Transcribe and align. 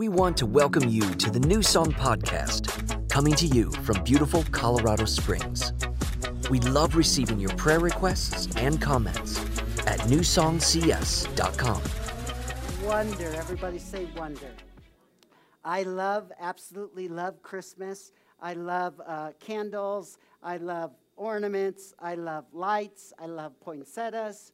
we 0.00 0.08
want 0.08 0.34
to 0.34 0.46
welcome 0.46 0.88
you 0.88 1.02
to 1.16 1.30
the 1.30 1.40
New 1.40 1.62
Song 1.62 1.92
Podcast, 1.92 3.06
coming 3.10 3.34
to 3.34 3.46
you 3.46 3.70
from 3.84 4.02
beautiful 4.02 4.42
Colorado 4.50 5.04
Springs. 5.04 5.74
We 6.48 6.58
love 6.60 6.96
receiving 6.96 7.38
your 7.38 7.50
prayer 7.56 7.80
requests 7.80 8.48
and 8.56 8.80
comments 8.80 9.38
at 9.86 10.00
newsongcs.com. 10.08 11.82
Wonder. 12.88 13.30
Everybody 13.34 13.78
say 13.78 14.06
wonder. 14.16 14.50
I 15.66 15.82
love, 15.82 16.32
absolutely 16.40 17.06
love 17.06 17.42
Christmas. 17.42 18.12
I 18.40 18.54
love 18.54 18.98
uh, 19.06 19.32
candles. 19.38 20.16
I 20.42 20.56
love 20.56 20.92
ornaments. 21.18 21.92
I 21.98 22.14
love 22.14 22.46
lights. 22.54 23.12
I 23.18 23.26
love 23.26 23.52
poinsettias, 23.60 24.52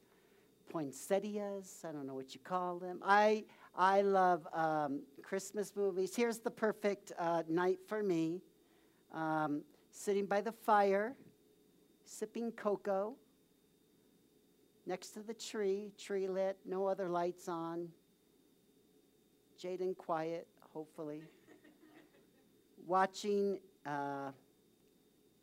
poinsettias. 0.71 1.85
I 1.89 1.93
don't 1.93 2.05
know 2.05 2.15
what 2.15 2.35
you 2.35 2.41
call 2.43 2.81
them. 2.81 2.99
I 3.05 3.45
I 3.77 4.01
love 4.01 4.47
um, 4.55 5.03
Christmas 5.23 5.73
movies. 5.77 6.17
Here's 6.17 6.39
the 6.39 6.51
perfect 6.51 7.13
uh, 7.19 7.43
night 7.49 7.79
for 7.87 8.03
me: 8.03 8.41
um, 9.13 9.63
sitting 9.91 10.25
by 10.27 10.41
the 10.41 10.53
fire, 10.53 11.15
sipping 12.05 12.53
cocoa, 12.53 13.15
next 14.87 15.11
to 15.11 15.21
the 15.21 15.35
tree, 15.35 15.93
tree 15.99 16.27
lit, 16.27 16.57
no 16.65 16.87
other 16.87 17.09
lights 17.09 17.49
on. 17.49 17.89
Jaden 19.63 19.97
quiet, 19.97 20.47
hopefully. 20.73 21.23
Watching. 22.87 23.61
Uh, 23.85 24.31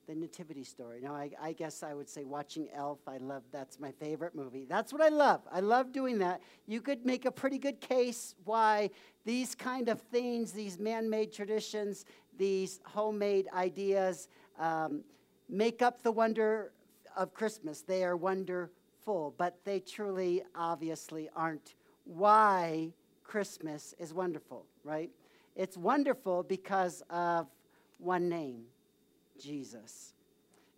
the 0.07 0.15
Nativity 0.15 0.63
Story. 0.63 0.99
Now, 1.01 1.15
I, 1.15 1.31
I, 1.41 1.53
guess 1.53 1.83
I 1.83 1.93
would 1.93 2.09
say 2.09 2.23
watching 2.23 2.67
Elf. 2.73 2.99
I 3.07 3.17
love 3.17 3.43
that's 3.51 3.79
my 3.79 3.91
favorite 3.91 4.35
movie. 4.35 4.65
That's 4.65 4.91
what 4.91 5.01
I 5.01 5.09
love. 5.09 5.41
I 5.51 5.61
love 5.61 5.91
doing 5.91 6.19
that. 6.19 6.41
You 6.67 6.81
could 6.81 7.05
make 7.05 7.25
a 7.25 7.31
pretty 7.31 7.57
good 7.57 7.79
case 7.79 8.35
why 8.43 8.89
these 9.25 9.55
kind 9.55 9.89
of 9.89 10.01
things, 10.01 10.51
these 10.51 10.77
man-made 10.77 11.31
traditions, 11.31 12.05
these 12.37 12.79
homemade 12.85 13.47
ideas, 13.53 14.27
um, 14.59 15.03
make 15.49 15.81
up 15.81 16.01
the 16.01 16.11
wonder 16.11 16.73
of 17.15 17.33
Christmas. 17.33 17.81
They 17.81 18.03
are 18.03 18.17
wonderful, 18.17 19.33
but 19.37 19.59
they 19.63 19.79
truly, 19.79 20.43
obviously, 20.55 21.29
aren't 21.35 21.75
why 22.03 22.91
Christmas 23.23 23.93
is 23.99 24.13
wonderful. 24.13 24.65
Right? 24.83 25.11
It's 25.55 25.77
wonderful 25.77 26.43
because 26.43 27.03
of 27.09 27.47
one 27.99 28.27
name 28.27 28.63
Jesus. 29.43 30.13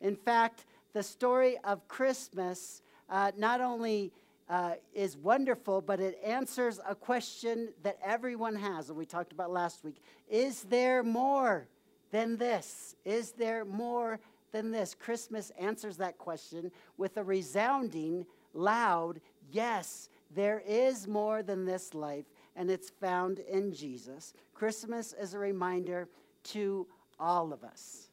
In 0.02 0.16
fact, 0.16 0.66
the 0.94 1.04
story 1.04 1.58
of 1.64 1.88
Christmas 1.88 2.82
uh, 3.10 3.32
not 3.38 3.62
only 3.62 4.12
uh, 4.50 4.74
is 4.94 5.18
wonderful, 5.18 5.82
but 5.82 6.00
it 6.00 6.20
answers 6.24 6.80
a 6.88 6.96
question 6.96 7.70
that 7.84 7.98
everyone 8.04 8.56
has, 8.56 8.90
and 8.90 8.98
we 8.98 9.06
talked 9.06 9.32
about 9.32 9.52
last 9.52 9.84
week. 9.84 10.02
Is 10.30 10.64
there 10.64 11.04
more 11.04 11.68
than 12.12 12.38
this? 12.38 12.96
Is 13.06 13.32
there 13.32 13.66
more 13.66 14.20
than 14.52 14.72
this? 14.72 14.96
Christmas 14.96 15.52
answers 15.60 15.98
that 15.98 16.18
question 16.18 16.72
with 16.98 17.18
a 17.18 17.24
resounding, 17.24 18.26
loud 18.54 19.20
yes. 19.52 20.10
There 20.36 20.64
is 20.68 21.08
more 21.08 21.44
than 21.44 21.66
this 21.66 21.94
life, 21.94 22.26
and 22.56 22.70
it's 22.70 22.90
found 22.90 23.40
in 23.40 23.74
Jesus. 23.74 24.34
Christmas 24.54 25.14
is 25.14 25.34
a 25.34 25.40
reminder 25.40 26.08
to 26.46 26.88
all 27.20 27.54
of 27.54 27.64
us 27.64 28.10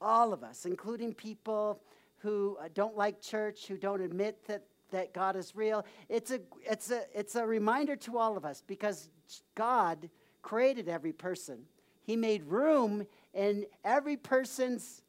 all 0.00 0.32
of 0.32 0.42
us, 0.42 0.64
including 0.66 1.14
people 1.14 1.80
who 2.18 2.56
uh, 2.60 2.68
don't 2.74 2.96
like 2.96 3.20
church, 3.20 3.66
who 3.66 3.76
don't 3.76 4.00
admit 4.00 4.46
that, 4.46 4.62
that 4.90 5.12
God 5.12 5.36
is 5.36 5.54
real. 5.56 5.84
It's 6.08 6.30
a, 6.30 6.40
it's, 6.62 6.90
a, 6.90 7.02
it's 7.14 7.34
a 7.34 7.46
reminder 7.46 7.96
to 7.96 8.18
all 8.18 8.36
of 8.36 8.44
us 8.44 8.62
because 8.66 9.08
God 9.54 10.08
created 10.42 10.88
every 10.88 11.12
person. 11.12 11.60
He 12.02 12.16
made 12.16 12.44
room 12.44 13.06
in 13.34 13.66
every 13.84 14.16
person's 14.16 15.02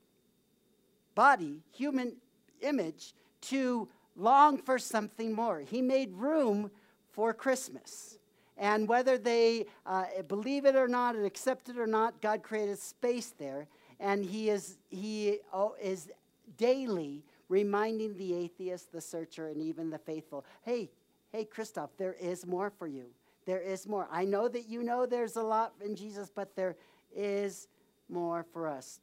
body, 1.15 1.61
human 1.71 2.15
image, 2.61 3.13
to 3.41 3.87
long 4.15 4.57
for 4.57 4.77
something 4.77 5.33
more. 5.33 5.59
He 5.59 5.81
made 5.81 6.13
room 6.13 6.71
for 7.11 7.33
Christmas. 7.33 8.17
And 8.57 8.87
whether 8.87 9.17
they 9.17 9.65
uh, 9.85 10.05
believe 10.27 10.65
it 10.65 10.75
or 10.75 10.87
not 10.87 11.15
and 11.15 11.25
accept 11.25 11.69
it 11.69 11.77
or 11.77 11.87
not, 11.87 12.21
God 12.21 12.43
created 12.43 12.77
space 12.77 13.33
there 13.37 13.67
and 14.01 14.25
he 14.25 14.49
is, 14.49 14.77
he 14.89 15.37
oh, 15.53 15.75
is 15.81 16.09
daily 16.57 17.23
reminding 17.47 18.17
the 18.17 18.33
atheist, 18.33 18.91
the 18.91 18.99
searcher, 18.99 19.47
and 19.49 19.61
even 19.61 19.89
the 19.89 19.99
faithful 19.99 20.43
hey, 20.63 20.89
hey, 21.31 21.45
Christoph, 21.45 21.91
there 21.97 22.15
is 22.19 22.45
more 22.45 22.69
for 22.69 22.87
you. 22.87 23.05
There 23.45 23.61
is 23.61 23.87
more. 23.87 24.07
I 24.11 24.25
know 24.25 24.47
that 24.47 24.67
you 24.67 24.83
know 24.83 25.05
there's 25.05 25.35
a 25.35 25.43
lot 25.43 25.73
in 25.83 25.95
Jesus, 25.95 26.29
but 26.33 26.55
there 26.55 26.75
is 27.15 27.67
more 28.09 28.45
for 28.51 28.67
us. 28.67 28.99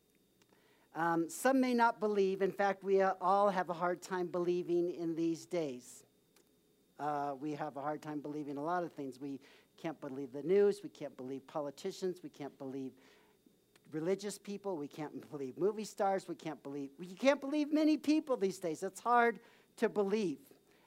Um, 0.94 1.28
some 1.28 1.60
may 1.60 1.74
not 1.74 2.00
believe. 2.00 2.42
In 2.42 2.52
fact, 2.52 2.82
we 2.82 3.02
all 3.02 3.50
have 3.50 3.70
a 3.70 3.74
hard 3.74 4.02
time 4.02 4.26
believing 4.26 4.94
in 4.94 5.14
these 5.14 5.46
days. 5.46 6.04
Uh, 6.98 7.34
we 7.40 7.52
have 7.52 7.76
a 7.76 7.80
hard 7.80 8.02
time 8.02 8.20
believing 8.20 8.56
a 8.56 8.62
lot 8.62 8.82
of 8.82 8.92
things. 8.92 9.20
We 9.20 9.40
can't 9.76 10.00
believe 10.00 10.32
the 10.32 10.42
news. 10.42 10.80
We 10.82 10.88
can't 10.88 11.16
believe 11.16 11.46
politicians. 11.46 12.20
We 12.22 12.30
can't 12.30 12.56
believe 12.58 12.92
religious 13.92 14.38
people. 14.38 14.76
We 14.76 14.88
can't 14.88 15.30
believe 15.30 15.58
movie 15.58 15.84
stars. 15.84 16.28
We 16.28 16.34
can't 16.34 16.62
believe, 16.62 16.90
we 16.98 17.06
can't 17.06 17.40
believe 17.40 17.72
many 17.72 17.96
people 17.96 18.36
these 18.36 18.58
days. 18.58 18.82
It's 18.82 19.00
hard 19.00 19.40
to 19.78 19.88
believe. 19.88 20.38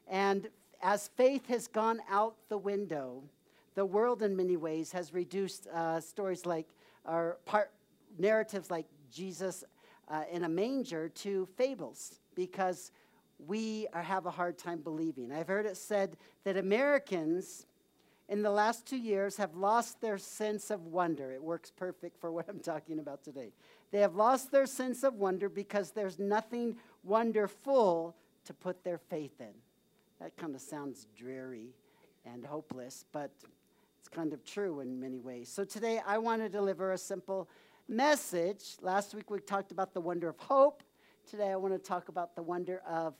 And 0.07 0.50
as 0.81 1.09
faith 1.09 1.47
has 1.47 1.67
gone 1.67 2.01
out 2.09 2.35
the 2.50 2.57
window, 2.57 3.23
the 3.75 3.85
world 3.85 4.22
in 4.22 4.35
many 4.35 4.57
ways 4.57 4.91
has 4.91 5.13
reduced 5.13 5.67
uh, 5.67 6.00
stories 6.00 6.45
like, 6.45 6.67
or 7.06 7.38
part, 7.45 7.72
narratives 8.17 8.69
like 8.69 8.85
Jesus 9.12 9.63
uh, 10.09 10.23
in 10.31 10.44
a 10.44 10.50
manger 10.50 11.09
to 11.09 11.47
fables 11.57 12.19
because 12.35 12.91
we 13.47 13.88
are, 13.94 14.01
have 14.01 14.25
a 14.25 14.31
hard 14.31 14.57
time 14.57 14.79
believing. 14.79 15.31
I've 15.31 15.47
heard 15.47 15.66
it 15.66 15.78
said 15.78 16.18
that 16.44 16.57
Americans 16.57 17.66
in 18.31 18.42
the 18.42 18.50
last 18.50 18.88
two 18.88 18.97
years 18.97 19.36
have 19.36 19.56
lost 19.56 20.00
their 20.00 20.18
sense 20.18 20.72
of 20.72 20.86
wonder. 20.86 21.34
It 21.34 21.44
works 21.44 21.69
perfect 21.69 22.18
for 22.18 22.31
what 22.31 22.47
I'm 22.47 22.62
talking 22.62 22.97
about 22.97 23.25
today. 23.25 23.52
They 23.92 24.00
have 24.00 24.16
lost 24.16 24.53
their 24.53 24.66
sense 24.66 25.03
of 25.03 25.16
wonder 25.16 25.50
because 25.50 25.92
there's 25.92 26.18
nothing 26.18 26.78
wonderful 27.03 28.16
to 28.46 28.53
put 28.53 28.86
their 28.86 28.97
faith 28.97 29.42
in. 29.42 29.53
That 30.22 30.38
kind 30.38 30.56
of 30.56 30.62
sounds 30.62 31.08
dreary 31.14 31.75
and 32.25 32.46
hopeless, 32.46 33.03
but 33.12 33.31
it's 34.00 34.08
kind 34.09 34.31
of 34.31 34.46
true 34.46 34.80
in 34.80 34.98
many 34.98 35.19
ways. 35.19 35.50
So 35.50 35.66
today 35.66 36.00
I 36.08 36.18
want 36.18 36.42
to 36.42 36.48
deliver 36.48 36.94
a 36.94 36.98
simple 36.98 37.50
message. 37.90 38.78
Last 38.81 39.13
week 39.13 39.30
we 39.30 39.42
talked 39.42 39.74
about 39.74 39.94
the 39.94 40.00
wonder 40.00 40.30
of 40.30 40.38
hope. 40.38 40.84
Today 41.30 41.50
I 41.50 41.58
want 41.58 41.74
to 41.74 41.80
talk 41.80 42.08
about 42.08 42.34
the 42.36 42.44
wonder 42.44 42.81
of 42.88 43.13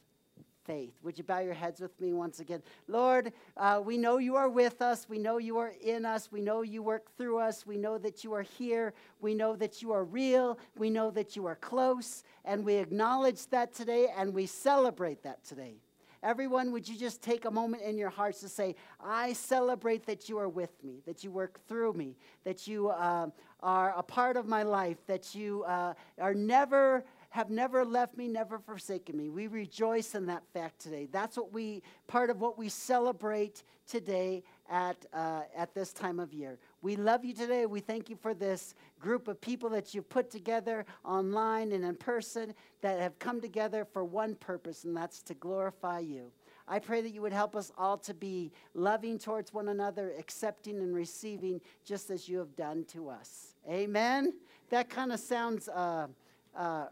faith. 0.66 0.94
Would 1.04 1.18
you 1.18 1.24
bow 1.24 1.40
your 1.40 1.54
heads 1.54 1.82
with 1.82 2.00
me 2.00 2.14
once 2.14 2.40
again? 2.40 2.62
Lord, 2.88 3.34
uh, 3.58 3.82
we 3.84 3.98
know 3.98 4.18
you 4.18 4.36
are 4.36 4.50
with 4.50 4.82
us. 4.82 5.08
We 5.10 5.18
know 5.18 5.38
you 5.38 5.58
are 5.58 5.74
in 5.82 6.06
us. 6.06 6.32
We 6.32 6.42
know 6.42 6.62
you 6.62 6.84
work 6.84 7.16
through 7.18 7.40
us. 7.40 7.66
We 7.66 7.78
know 7.78 7.98
that 7.98 8.24
you 8.24 8.34
are 8.34 8.44
here. 8.44 8.94
We 9.20 9.34
know 9.34 9.56
that 9.56 9.82
you 9.82 9.92
are 9.92 10.04
real. 10.04 10.60
We 10.78 10.90
know 10.90 11.12
that 11.12 11.36
you 11.36 11.46
are 11.46 11.56
close. 11.56 12.24
And 12.46 12.66
we 12.66 12.76
acknowledge 12.76 13.48
that 13.48 13.74
today 13.74 14.08
and 14.16 14.34
we 14.34 14.46
celebrate 14.46 15.24
that 15.24 15.44
today. 15.44 15.76
Everyone, 16.24 16.72
would 16.72 16.88
you 16.88 16.96
just 16.96 17.24
take 17.24 17.46
a 17.46 17.52
moment 17.52 17.82
in 17.82 17.98
your 17.98 18.12
hearts 18.12 18.42
to 18.42 18.50
say, 18.50 18.76
I 19.04 19.34
celebrate 19.34 20.06
that 20.06 20.30
you 20.30 20.38
are 20.38 20.50
with 20.50 20.72
me, 20.84 21.02
that 21.08 21.24
you 21.24 21.32
work 21.32 21.60
through 21.68 21.94
me, 21.94 22.16
that 22.44 22.68
you 22.68 22.90
uh, 22.90 23.30
are 23.64 23.96
a 23.98 24.04
part 24.04 24.38
of 24.38 24.48
my 24.48 24.62
life, 24.62 24.98
that 25.08 25.34
you 25.34 25.64
uh, 25.64 25.96
are 26.20 26.36
never 26.36 27.04
have 27.32 27.50
never 27.50 27.86
left 27.86 28.18
me, 28.18 28.28
never 28.28 28.60
forsaken 28.60 29.18
me. 29.18 29.30
We 29.30 29.48
rejoice 29.48 30.16
in 30.16 30.26
that 30.26 30.44
fact 30.54 30.80
today. 30.80 31.08
That's 31.10 31.38
what 31.38 31.54
we, 31.54 31.82
part 32.08 32.30
of 32.30 32.42
what 32.42 32.58
we 32.58 32.68
celebrate 32.68 33.64
today 33.88 34.44
at, 34.70 35.06
uh, 35.14 35.44
at 35.56 35.74
this 35.74 35.94
time 35.94 36.20
of 36.20 36.34
year. 36.34 36.60
We 36.82 36.98
love 36.98 37.24
you 37.24 37.34
today. 37.34 37.66
We 37.66 37.80
thank 37.80 38.10
you 38.10 38.18
for 38.18 38.34
this 38.34 38.76
group 39.00 39.30
of 39.30 39.40
people 39.40 39.70
that 39.70 39.94
you've 39.94 40.10
put 40.10 40.30
together 40.30 40.86
online 41.06 41.72
and 41.72 41.86
in 41.86 41.96
person 41.96 42.54
that 42.82 43.00
have 43.00 43.18
come 43.18 43.40
together 43.40 43.86
for 43.86 44.04
one 44.04 44.36
purpose, 44.36 44.84
and 44.84 44.96
that's 44.96 45.22
to 45.24 45.34
glorify 45.34 46.00
you. 46.00 46.32
I 46.68 46.80
pray 46.80 47.02
that 47.02 47.12
you 47.12 47.22
would 47.22 47.34
help 47.34 47.56
us 47.56 47.72
all 47.78 47.98
to 48.00 48.14
be 48.14 48.52
loving 48.74 49.18
towards 49.18 49.54
one 49.54 49.70
another, 49.70 50.14
accepting 50.20 50.80
and 50.80 50.94
receiving 50.94 51.62
just 51.86 52.10
as 52.10 52.28
you 52.28 52.40
have 52.40 52.58
done 52.58 52.84
to 52.90 53.10
us. 53.10 53.56
Amen. 53.70 54.34
That 54.70 54.90
kind 54.90 55.14
of 55.14 55.20
sounds 55.22 55.70
uh, 55.70 56.08
uh, 56.56 56.88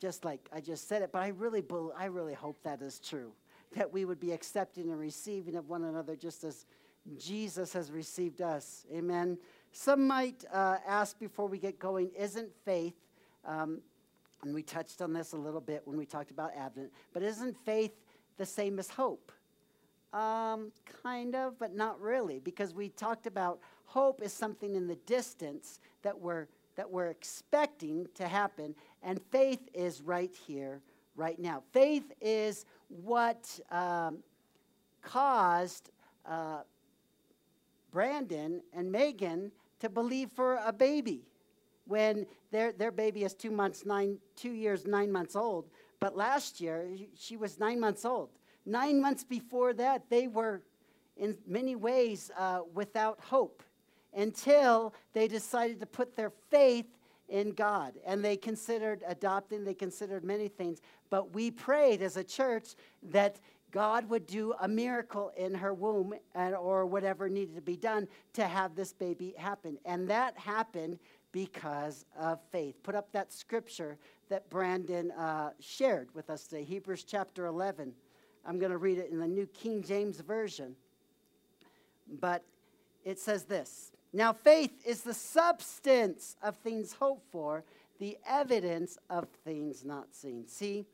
just 0.00 0.24
like 0.24 0.48
I 0.52 0.60
just 0.60 0.88
said 0.88 1.02
it, 1.02 1.10
but 1.12 1.22
I 1.22 1.28
really, 1.28 1.62
I 1.96 2.06
really 2.06 2.34
hope 2.34 2.56
that 2.62 2.82
is 2.82 2.98
true. 2.98 3.32
That 3.76 3.92
we 3.92 4.04
would 4.04 4.18
be 4.18 4.32
accepting 4.32 4.90
and 4.90 4.98
receiving 4.98 5.54
of 5.54 5.68
one 5.68 5.84
another 5.84 6.16
just 6.16 6.42
as 6.42 6.66
Jesus 7.18 7.72
has 7.72 7.90
received 7.90 8.42
us. 8.42 8.84
Amen. 8.92 9.38
Some 9.72 10.06
might 10.06 10.44
uh, 10.52 10.78
ask 10.86 11.18
before 11.18 11.46
we 11.46 11.58
get 11.58 11.78
going, 11.78 12.10
isn't 12.18 12.50
faith, 12.64 12.96
um, 13.44 13.80
and 14.42 14.52
we 14.52 14.62
touched 14.62 15.00
on 15.02 15.12
this 15.12 15.32
a 15.32 15.36
little 15.36 15.60
bit 15.60 15.82
when 15.84 15.96
we 15.96 16.06
talked 16.06 16.30
about 16.30 16.50
Advent, 16.56 16.90
but 17.12 17.22
isn't 17.22 17.56
faith 17.64 17.92
the 18.36 18.46
same 18.46 18.78
as 18.78 18.90
hope? 18.90 19.30
Um, 20.12 20.72
kind 21.02 21.36
of, 21.36 21.56
but 21.58 21.74
not 21.74 22.00
really, 22.00 22.40
because 22.40 22.74
we 22.74 22.88
talked 22.88 23.26
about 23.28 23.60
Hope 23.90 24.22
is 24.22 24.32
something 24.32 24.76
in 24.76 24.86
the 24.86 24.94
distance 25.06 25.80
that 26.02 26.16
we're, 26.16 26.46
that 26.76 26.88
we're 26.88 27.08
expecting 27.08 28.06
to 28.14 28.28
happen, 28.28 28.74
and 29.02 29.20
faith 29.30 29.60
is 29.72 30.02
right 30.02 30.34
here, 30.46 30.80
right 31.16 31.38
now. 31.38 31.62
Faith 31.72 32.12
is 32.20 32.64
what 32.88 33.58
um, 33.70 34.18
caused 35.02 35.90
uh, 36.26 36.60
Brandon 37.90 38.62
and 38.72 38.90
Megan 38.90 39.52
to 39.80 39.88
believe 39.88 40.30
for 40.30 40.60
a 40.64 40.72
baby 40.72 41.22
when 41.86 42.26
their, 42.52 42.72
their 42.72 42.92
baby 42.92 43.24
is 43.24 43.34
two 43.34 43.50
months, 43.50 43.84
nine, 43.84 44.18
two 44.36 44.52
years, 44.52 44.86
nine 44.86 45.10
months 45.10 45.34
old. 45.34 45.68
But 45.98 46.16
last 46.16 46.60
year, 46.60 46.88
she 47.18 47.36
was 47.36 47.58
nine 47.58 47.80
months 47.80 48.04
old. 48.04 48.30
Nine 48.64 49.00
months 49.00 49.24
before 49.24 49.72
that, 49.74 50.08
they 50.08 50.28
were 50.28 50.62
in 51.16 51.36
many 51.46 51.76
ways 51.76 52.30
uh, 52.38 52.60
without 52.74 53.20
hope 53.20 53.62
until 54.14 54.94
they 55.12 55.28
decided 55.28 55.80
to 55.80 55.86
put 55.86 56.16
their 56.16 56.32
faith 56.50 56.86
in 57.30 57.52
God. 57.52 57.94
And 58.04 58.24
they 58.24 58.36
considered 58.36 59.02
adopting, 59.06 59.64
they 59.64 59.74
considered 59.74 60.24
many 60.24 60.48
things. 60.48 60.80
But 61.08 61.34
we 61.34 61.50
prayed 61.50 62.02
as 62.02 62.16
a 62.16 62.24
church 62.24 62.74
that 63.10 63.40
God 63.70 64.08
would 64.10 64.26
do 64.26 64.52
a 64.60 64.68
miracle 64.68 65.32
in 65.36 65.54
her 65.54 65.72
womb 65.72 66.14
and, 66.34 66.54
or 66.54 66.86
whatever 66.86 67.28
needed 67.28 67.54
to 67.54 67.62
be 67.62 67.76
done 67.76 68.08
to 68.34 68.44
have 68.44 68.74
this 68.74 68.92
baby 68.92 69.34
happen. 69.38 69.78
And 69.84 70.08
that 70.10 70.36
happened 70.36 70.98
because 71.32 72.04
of 72.18 72.40
faith. 72.50 72.82
Put 72.82 72.94
up 72.94 73.12
that 73.12 73.32
scripture 73.32 73.96
that 74.28 74.50
Brandon 74.50 75.12
uh, 75.12 75.50
shared 75.60 76.08
with 76.14 76.30
us 76.30 76.44
today, 76.44 76.64
Hebrews 76.64 77.04
chapter 77.04 77.46
11. 77.46 77.92
I'm 78.44 78.58
going 78.58 78.72
to 78.72 78.78
read 78.78 78.98
it 78.98 79.10
in 79.10 79.20
the 79.20 79.28
New 79.28 79.46
King 79.46 79.82
James 79.82 80.20
Version. 80.20 80.74
But 82.20 82.44
it 83.04 83.18
says 83.18 83.44
this 83.44 83.92
Now, 84.12 84.32
faith 84.32 84.72
is 84.84 85.02
the 85.02 85.14
substance 85.14 86.36
of 86.42 86.56
things 86.56 86.94
hoped 86.94 87.30
for, 87.30 87.64
the 87.98 88.18
evidence 88.28 88.98
of 89.08 89.28
things 89.44 89.84
not 89.84 90.14
seen. 90.14 90.48
See, 90.48 90.86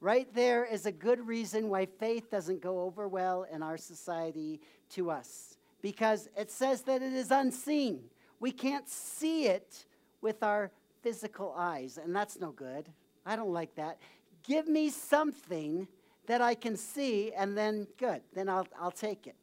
right 0.00 0.26
there 0.34 0.64
is 0.64 0.86
a 0.86 0.92
good 0.92 1.26
reason 1.26 1.68
why 1.68 1.86
faith 1.86 2.30
doesn't 2.30 2.60
go 2.60 2.80
over 2.80 3.06
well 3.06 3.46
in 3.52 3.62
our 3.62 3.76
society 3.76 4.60
to 4.90 5.10
us. 5.10 5.56
Because 5.82 6.28
it 6.36 6.50
says 6.50 6.82
that 6.82 7.02
it 7.02 7.12
is 7.12 7.30
unseen. 7.30 8.00
We 8.40 8.50
can't 8.50 8.88
see 8.88 9.46
it 9.46 9.84
with 10.20 10.42
our 10.42 10.72
physical 11.02 11.54
eyes, 11.56 11.98
and 12.02 12.14
that's 12.14 12.40
no 12.40 12.50
good. 12.50 12.88
I 13.24 13.36
don't 13.36 13.52
like 13.52 13.74
that. 13.76 13.98
Give 14.42 14.66
me 14.66 14.90
something 14.90 15.86
that 16.26 16.40
I 16.40 16.54
can 16.54 16.76
see, 16.76 17.32
and 17.32 17.56
then 17.56 17.86
good, 17.98 18.22
then 18.34 18.48
I'll, 18.48 18.66
I'll 18.80 18.90
take 18.90 19.26
it. 19.26 19.36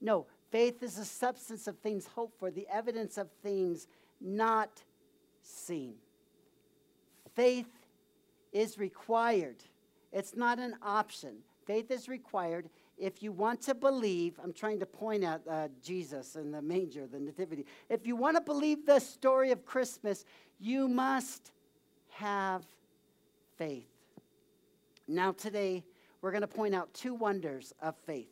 No, 0.00 0.26
faith 0.54 0.84
is 0.84 0.94
the 0.94 1.04
substance 1.04 1.66
of 1.66 1.76
things 1.78 2.06
hoped 2.14 2.38
for, 2.38 2.48
the 2.48 2.64
evidence 2.72 3.18
of 3.18 3.28
things 3.42 3.88
not 4.20 4.84
seen. 5.42 5.94
Faith 7.34 7.66
is 8.52 8.78
required, 8.78 9.56
it's 10.12 10.36
not 10.36 10.60
an 10.60 10.76
option. 10.80 11.38
Faith 11.66 11.90
is 11.90 12.08
required 12.08 12.68
if 12.96 13.20
you 13.20 13.32
want 13.32 13.62
to 13.62 13.74
believe, 13.74 14.38
I'm 14.44 14.52
trying 14.52 14.78
to 14.78 14.86
point 14.86 15.24
at 15.24 15.40
uh, 15.50 15.68
Jesus 15.82 16.36
and 16.36 16.54
the 16.54 16.62
manger, 16.62 17.08
the 17.08 17.18
nativity. 17.18 17.66
If 17.88 18.06
you 18.06 18.14
want 18.14 18.36
to 18.36 18.40
believe 18.40 18.86
the 18.86 19.00
story 19.00 19.50
of 19.50 19.66
Christmas, 19.66 20.24
you 20.60 20.86
must 20.86 21.50
have 22.10 22.62
faith. 23.56 23.88
Now, 25.08 25.32
today, 25.32 25.82
we're 26.22 26.30
going 26.30 26.42
to 26.42 26.46
point 26.46 26.76
out 26.76 26.94
two 26.94 27.14
wonders 27.14 27.72
of 27.82 27.96
faith. 28.06 28.30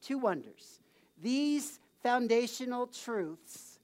Two 0.00 0.16
wonders. 0.16 0.80
These 1.22 1.80
foundational 2.02 2.86
truths 2.86 3.78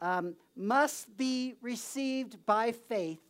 um, 0.00 0.34
must 0.56 1.16
be 1.16 1.54
received 1.62 2.44
by 2.44 2.72
faith 2.72 3.20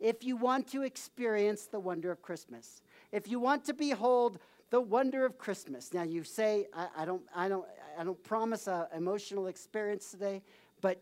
if 0.00 0.24
you 0.24 0.36
want 0.36 0.68
to 0.68 0.82
experience 0.82 1.66
the 1.66 1.78
wonder 1.78 2.10
of 2.10 2.20
Christmas. 2.20 2.82
If 3.12 3.28
you 3.28 3.38
want 3.38 3.64
to 3.66 3.74
behold 3.74 4.38
the 4.74 4.80
wonder 4.80 5.24
of 5.24 5.38
Christmas. 5.38 5.94
Now 5.94 6.02
you 6.02 6.24
say, 6.24 6.66
I, 6.74 6.88
I 6.98 7.04
don't, 7.04 7.22
I 7.34 7.48
don't, 7.48 7.64
I 7.96 8.02
don't 8.02 8.20
promise 8.24 8.66
an 8.66 8.86
emotional 8.96 9.46
experience 9.46 10.10
today, 10.10 10.42
but 10.80 11.00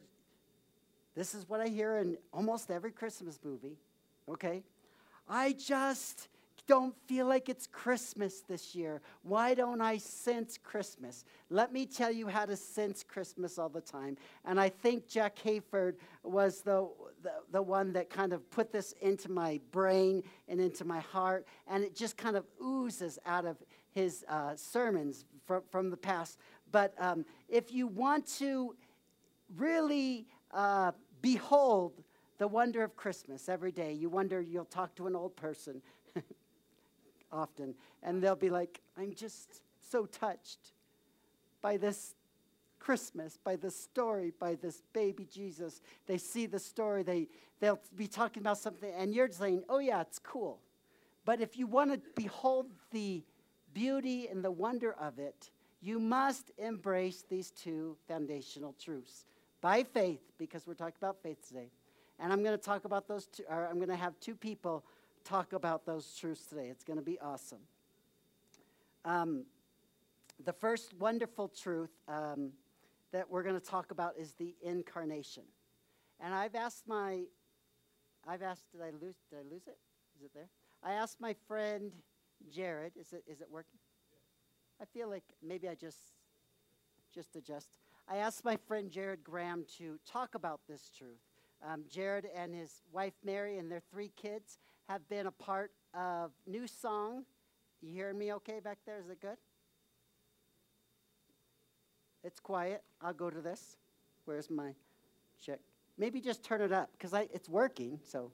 this 1.15 1.35
is 1.35 1.49
what 1.49 1.61
I 1.61 1.69
hear 1.69 1.97
in 1.97 2.19
almost 2.35 2.71
every 2.71 2.91
Christmas 2.91 3.39
movie. 3.43 3.79
Okay, 4.29 4.63
I 5.27 5.55
just 5.55 6.29
don't 6.67 6.95
feel 7.07 7.27
like 7.27 7.49
it's 7.49 7.67
Christmas 7.67 8.41
this 8.41 8.75
year. 8.75 9.01
Why 9.23 9.55
don't 9.55 9.81
I 9.81 9.99
sense 9.99 10.59
Christmas? 10.63 11.25
Let 11.51 11.73
me 11.73 11.87
tell 11.87 12.13
you 12.13 12.29
how 12.29 12.47
to 12.47 12.57
sense 12.57 13.03
Christmas 13.03 13.59
all 13.59 13.69
the 13.69 13.81
time. 13.81 14.17
And 14.45 14.61
I 14.61 14.69
think 14.69 15.09
Jack 15.09 15.37
Hayford 15.45 15.95
was 16.23 16.63
the, 16.63 16.89
the, 17.23 17.33
the 17.51 17.63
one 17.63 17.93
that 17.95 18.11
kind 18.11 18.33
of 18.33 18.49
put 18.51 18.73
this 18.73 18.93
into 19.01 19.31
my 19.31 19.61
brain 19.71 20.23
and 20.49 20.61
into 20.61 20.85
my 20.85 21.01
heart. 21.01 21.47
And 21.67 21.83
it 21.83 21.97
just 21.97 22.17
kind 22.17 22.37
of 22.37 22.45
oozes 22.63 23.19
out 23.27 23.45
of 23.45 23.57
his 23.91 24.25
uh, 24.29 24.55
sermons 24.55 25.25
from, 25.47 25.63
from 25.71 25.91
the 25.91 25.97
past. 25.97 26.39
But 26.71 26.95
um, 26.99 27.25
if 27.49 27.73
you 27.73 27.87
want 27.87 28.27
to 28.39 28.75
really 29.57 30.27
uh, 30.53 30.93
behold 31.21 32.03
the 32.39 32.49
wonder 32.49 32.83
of 32.83 32.97
Christmas 32.97 33.49
every 33.49 33.73
day, 33.73 33.93
you 33.93 34.09
wonder, 34.09 34.41
you'll 34.41 34.65
talk 34.65 34.95
to 34.97 35.07
an 35.07 35.15
old 35.15 35.37
person 35.37 35.83
often, 37.33 37.75
and 38.03 38.23
they'll 38.23 38.37
be 38.37 38.51
like, 38.51 38.81
I'm 38.97 39.15
just 39.15 39.63
so 39.81 40.07
touched 40.07 40.73
by 41.61 41.77
this 41.77 42.15
Christmas, 42.79 43.39
by 43.43 43.57
this 43.57 43.77
story, 43.77 44.33
by 44.39 44.57
this 44.57 44.83
baby 44.93 45.27
Jesus. 45.33 45.81
They 46.07 46.19
see 46.19 46.47
the 46.47 46.59
story, 46.59 47.03
they, 47.03 47.29
they'll 47.61 47.81
be 47.97 48.09
talking 48.09 48.43
about 48.43 48.59
something, 48.59 48.93
and 48.97 49.15
you're 49.15 49.31
saying, 49.31 49.63
oh, 49.69 49.79
yeah, 49.79 50.01
it's 50.01 50.19
cool. 50.19 50.61
But 51.25 51.41
if 51.41 51.57
you 51.57 51.67
want 51.69 51.93
to 51.93 52.01
behold 52.17 52.67
the 52.91 53.23
beauty 53.73 54.29
and 54.29 54.45
the 54.45 54.51
wonder 54.51 54.95
of 55.01 55.19
it, 55.19 55.51
you 55.81 55.99
must 55.99 56.51
embrace 56.59 57.25
these 57.29 57.51
two 57.53 57.97
foundational 58.09 58.75
truths 58.83 59.25
by 59.61 59.85
faith, 59.85 60.21
because 60.39 60.67
we're 60.67 60.75
talking 60.75 60.97
about 61.01 61.23
faith 61.23 61.47
today. 61.47 61.71
And 62.19 62.33
I'm 62.33 62.43
going 62.43 62.57
to 62.57 62.65
talk 62.65 62.85
about 62.85 63.07
those 63.07 63.27
two, 63.27 63.45
or 63.49 63.67
I'm 63.67 63.77
going 63.77 63.89
to 63.89 63.97
have 63.97 64.19
two 64.21 64.35
people 64.35 64.85
talk 65.23 65.53
about 65.53 65.87
those 65.87 66.15
truths 66.19 66.47
today. 66.47 66.69
It's 66.69 66.85
going 66.85 66.99
to 66.99 67.05
be 67.05 67.19
awesome. 67.21 67.61
Um, 69.05 69.45
the 70.45 70.53
first 70.53 70.95
wonderful 70.95 71.49
truth 71.49 71.91
um, 72.09 72.53
that 73.13 73.31
we're 73.31 73.43
going 73.43 73.59
to 73.59 73.65
talk 73.65 73.91
about 73.91 74.15
is 74.19 74.33
the 74.35 74.55
incarnation. 74.63 75.45
And 76.21 76.35
I've 76.35 76.55
asked 76.55 76.87
my, 76.87 77.23
I've 78.27 78.43
asked, 78.43 78.71
did 78.73 78.81
I 78.81 78.91
lose, 78.91 79.17
did 79.31 79.39
I 79.39 79.53
lose 79.53 79.67
it? 79.67 79.79
Is 80.17 80.25
it 80.25 80.31
there? 80.35 80.49
I 80.83 80.93
asked 80.93 81.21
my 81.21 81.35
friend 81.47 81.93
Jared, 82.51 82.93
is 82.99 83.13
it, 83.13 83.25
is 83.27 83.41
it 83.41 83.49
working? 83.51 83.79
I 84.81 84.85
feel 84.85 85.09
like 85.09 85.25
maybe 85.43 85.69
I 85.69 85.75
just, 85.75 85.99
just 87.15 87.37
adjust. 87.37 87.79
I 88.09 88.17
asked 88.17 88.45
my 88.45 88.57
friend 88.57 88.91
Jared 88.91 89.23
Graham 89.23 89.65
to 89.79 89.99
talk 90.11 90.35
about 90.35 90.61
this 90.69 90.91
truth. 90.97 91.21
Um, 91.65 91.85
Jared 91.89 92.27
and 92.37 92.53
his 92.53 92.83
wife 92.93 93.13
Mary 93.25 93.59
and 93.59 93.71
their 93.71 93.83
three 93.93 94.11
kids 94.17 94.59
have 94.89 95.09
been 95.09 95.27
a 95.27 95.33
part 95.33 95.71
of 95.95 96.33
New 96.47 96.67
Song. 96.67 97.25
You 97.81 97.93
hearing 97.93 98.19
me 98.19 98.33
okay 98.35 98.61
back 98.61 98.79
there? 98.87 98.99
Is 98.99 99.09
it 99.09 99.21
good? 99.21 99.37
It's 102.25 102.41
quiet. 102.41 102.83
I'll 103.01 103.13
go 103.13 103.31
to 103.31 103.41
this. 103.41 103.77
Where's 104.25 104.51
my 104.51 104.75
check? 105.45 105.59
Maybe 105.99 106.21
just 106.21 106.45
turn 106.45 106.61
it 106.61 106.73
up 106.73 106.91
because 106.93 107.13
it's 107.33 107.49
working. 107.49 107.99
So, 108.05 108.31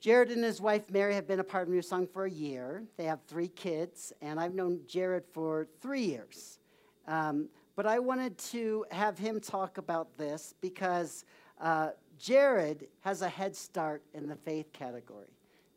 Jared 0.00 0.30
and 0.30 0.42
his 0.42 0.60
wife 0.60 0.90
Mary 0.90 1.14
have 1.14 1.28
been 1.28 1.40
a 1.40 1.44
part 1.44 1.68
of 1.68 1.74
New 1.74 1.82
Song 1.82 2.06
for 2.06 2.24
a 2.24 2.30
year. 2.30 2.84
They 2.96 3.04
have 3.04 3.20
three 3.28 3.48
kids, 3.48 4.12
and 4.22 4.40
I've 4.40 4.54
known 4.54 4.80
Jared 4.88 5.24
for 5.32 5.66
three 5.80 6.02
years. 6.02 6.58
Um, 7.06 7.48
but 7.76 7.86
I 7.86 7.98
wanted 7.98 8.38
to 8.38 8.84
have 8.90 9.18
him 9.18 9.40
talk 9.40 9.78
about 9.78 10.16
this 10.16 10.54
because 10.60 11.24
uh, 11.60 11.90
Jared 12.22 12.86
has 13.00 13.20
a 13.20 13.28
head 13.28 13.56
start 13.56 14.00
in 14.14 14.28
the 14.28 14.36
faith 14.36 14.72
category 14.72 15.26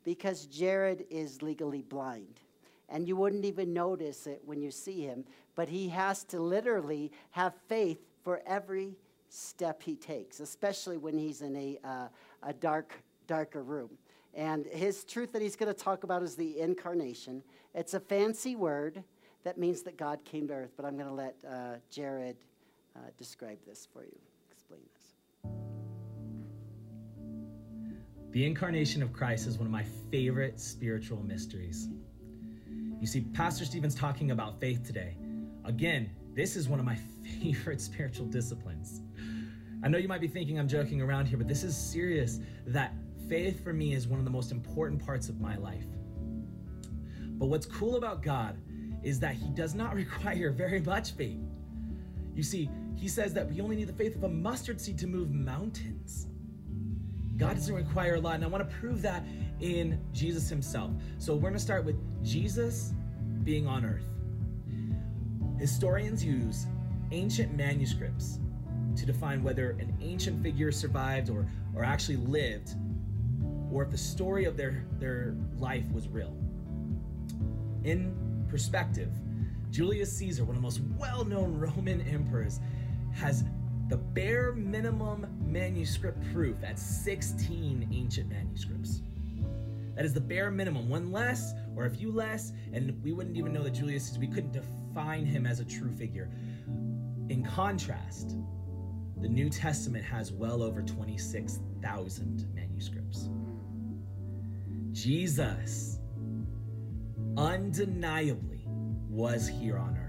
because 0.03 0.45
Jared 0.45 1.05
is 1.09 1.41
legally 1.41 1.81
blind. 1.81 2.39
And 2.87 3.07
you 3.07 3.15
wouldn't 3.15 3.45
even 3.45 3.73
notice 3.73 4.27
it 4.27 4.43
when 4.45 4.61
you 4.61 4.69
see 4.69 5.01
him, 5.01 5.25
but 5.55 5.67
he 5.67 5.89
has 5.89 6.23
to 6.25 6.39
literally 6.39 7.11
have 7.31 7.55
faith 7.67 7.97
for 8.23 8.43
every 8.45 8.95
step 9.27 9.81
he 9.81 9.95
takes, 9.95 10.39
especially 10.39 10.97
when 10.97 11.17
he's 11.17 11.41
in 11.41 11.55
a, 11.55 11.79
uh, 11.83 12.07
a 12.43 12.53
dark, 12.53 12.93
darker 13.25 13.63
room. 13.63 13.89
And 14.35 14.67
his 14.67 15.03
truth 15.03 15.31
that 15.31 15.41
he's 15.41 15.55
going 15.55 15.73
to 15.73 15.79
talk 15.79 16.03
about 16.03 16.21
is 16.21 16.35
the 16.35 16.59
incarnation. 16.59 17.41
It's 17.73 17.95
a 17.95 17.99
fancy 17.99 18.55
word 18.55 19.03
that 19.43 19.57
means 19.57 19.81
that 19.81 19.97
God 19.97 20.23
came 20.25 20.47
to 20.49 20.53
earth, 20.53 20.73
but 20.77 20.85
I'm 20.85 20.95
going 20.95 21.09
to 21.09 21.13
let 21.13 21.35
uh, 21.47 21.77
Jared 21.89 22.37
uh, 22.95 22.99
describe 23.17 23.57
this 23.65 23.87
for 23.91 24.03
you, 24.03 24.19
The 28.35 28.45
incarnation 28.45 29.01
of 29.01 29.13
Christ 29.13 29.47
is 29.47 29.57
one 29.57 29.65
of 29.65 29.71
my 29.71 29.85
favorite 30.11 30.59
spiritual 30.59 31.23
mysteries. 31.23 31.87
You 32.99 33.07
see, 33.07 33.21
Pastor 33.21 33.63
Stephen's 33.63 33.95
talking 33.95 34.31
about 34.31 34.59
faith 34.59 34.85
today. 34.85 35.15
Again, 35.63 36.09
this 36.33 36.57
is 36.57 36.67
one 36.67 36.77
of 36.77 36.85
my 36.85 36.97
favorite 37.39 37.79
spiritual 37.79 38.25
disciplines. 38.25 38.99
I 39.85 39.87
know 39.87 39.97
you 39.97 40.09
might 40.09 40.19
be 40.19 40.27
thinking 40.27 40.59
I'm 40.59 40.67
joking 40.67 41.01
around 41.01 41.27
here, 41.27 41.37
but 41.37 41.47
this 41.47 41.63
is 41.63 41.77
serious 41.77 42.41
that 42.67 42.93
faith 43.29 43.63
for 43.63 43.71
me 43.71 43.93
is 43.93 44.05
one 44.05 44.19
of 44.19 44.25
the 44.25 44.31
most 44.31 44.51
important 44.51 45.05
parts 45.05 45.29
of 45.29 45.39
my 45.39 45.55
life. 45.55 45.87
But 47.37 47.45
what's 47.45 47.65
cool 47.65 47.95
about 47.95 48.21
God 48.21 48.57
is 49.01 49.17
that 49.21 49.35
He 49.35 49.47
does 49.51 49.73
not 49.73 49.95
require 50.03 50.51
very 50.51 50.81
much 50.81 51.13
faith. 51.13 51.39
You 52.35 52.43
see, 52.43 52.69
He 52.97 53.07
says 53.07 53.33
that 53.33 53.49
we 53.49 53.61
only 53.61 53.77
need 53.77 53.87
the 53.87 53.93
faith 53.93 54.17
of 54.17 54.25
a 54.25 54.29
mustard 54.29 54.81
seed 54.81 54.97
to 54.97 55.07
move 55.07 55.31
mountains. 55.31 56.27
God 57.37 57.55
doesn't 57.55 57.75
require 57.75 58.15
a 58.15 58.19
lot, 58.19 58.35
and 58.35 58.43
I 58.43 58.47
want 58.47 58.67
to 58.69 58.75
prove 58.77 59.01
that 59.01 59.23
in 59.59 59.99
Jesus 60.13 60.49
Himself. 60.49 60.91
So 61.17 61.33
we're 61.33 61.41
going 61.41 61.53
to 61.53 61.59
start 61.59 61.83
with 61.83 61.95
Jesus 62.23 62.93
being 63.43 63.67
on 63.67 63.85
earth. 63.85 64.05
Historians 65.59 66.23
use 66.23 66.65
ancient 67.11 67.55
manuscripts 67.55 68.39
to 68.95 69.05
define 69.05 69.43
whether 69.43 69.71
an 69.71 69.95
ancient 70.01 70.41
figure 70.41 70.71
survived 70.71 71.29
or, 71.29 71.45
or 71.75 71.83
actually 71.83 72.17
lived, 72.17 72.71
or 73.71 73.83
if 73.83 73.91
the 73.91 73.97
story 73.97 74.45
of 74.45 74.55
their, 74.55 74.85
their 74.99 75.35
life 75.57 75.89
was 75.91 76.07
real. 76.07 76.35
In 77.83 78.45
perspective, 78.49 79.09
Julius 79.69 80.15
Caesar, 80.17 80.45
one 80.45 80.55
of 80.55 80.61
the 80.61 80.65
most 80.65 80.81
well 80.97 81.25
known 81.25 81.57
Roman 81.57 82.01
emperors, 82.01 82.59
has 83.13 83.43
the 83.87 83.97
bare 83.97 84.53
minimum 84.53 85.27
manuscript 85.45 86.19
proof 86.33 86.63
at 86.63 86.79
16 86.79 87.89
ancient 87.91 88.29
manuscripts. 88.29 89.01
That 89.95 90.05
is 90.05 90.13
the 90.13 90.21
bare 90.21 90.51
minimum. 90.51 90.89
One 90.89 91.11
less 91.11 91.53
or 91.75 91.85
a 91.85 91.89
few 91.89 92.11
less, 92.11 92.51
and 92.73 93.01
we 93.03 93.13
wouldn't 93.13 93.37
even 93.37 93.53
know 93.53 93.63
that 93.63 93.71
Julius 93.71 94.07
Caesar, 94.07 94.19
we 94.19 94.27
couldn't 94.27 94.53
define 94.53 95.25
him 95.25 95.45
as 95.45 95.59
a 95.59 95.65
true 95.65 95.91
figure. 95.91 96.29
In 97.29 97.43
contrast, 97.43 98.35
the 99.21 99.29
New 99.29 99.49
Testament 99.49 100.03
has 100.03 100.31
well 100.31 100.61
over 100.61 100.81
26,000 100.81 102.45
manuscripts. 102.53 103.29
Jesus 104.91 105.99
undeniably 107.37 108.67
was 109.09 109.47
here 109.47 109.77
on 109.77 109.97
earth. 109.97 110.04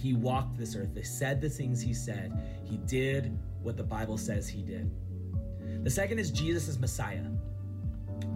He 0.00 0.14
walked 0.14 0.56
this 0.56 0.76
earth. 0.76 0.94
He 0.94 1.02
said 1.02 1.40
the 1.40 1.50
things 1.50 1.80
he 1.80 1.92
said. 1.92 2.32
He 2.64 2.76
did 2.78 3.36
what 3.62 3.76
the 3.76 3.82
Bible 3.82 4.16
says 4.16 4.48
he 4.48 4.62
did. 4.62 4.90
The 5.84 5.90
second 5.90 6.18
is 6.18 6.30
Jesus 6.30 6.68
as 6.68 6.78
Messiah. 6.78 7.24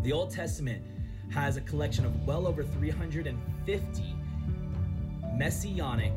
The 0.02 0.12
Old 0.12 0.30
Testament 0.30 0.82
has 1.30 1.56
a 1.56 1.60
collection 1.60 2.04
of 2.04 2.26
well 2.26 2.46
over 2.46 2.64
350 2.64 4.16
messianic 5.36 6.12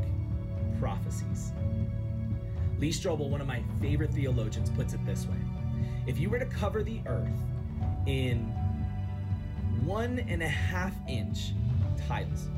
prophecies. 0.79 1.53
Lee 2.79 2.89
Strobel, 2.89 3.29
one 3.29 3.39
of 3.39 3.47
my 3.47 3.63
favorite 3.81 4.11
theologians, 4.11 4.69
puts 4.71 4.93
it 4.93 5.05
this 5.05 5.25
way 5.25 5.37
If 6.07 6.19
you 6.19 6.29
were 6.29 6.39
to 6.39 6.45
cover 6.45 6.83
the 6.83 6.99
earth 7.05 7.29
in 8.05 8.39
one 9.85 10.19
and 10.19 10.41
a 10.41 10.47
half 10.47 10.93
inch 11.07 11.53
tiles, 12.07 12.49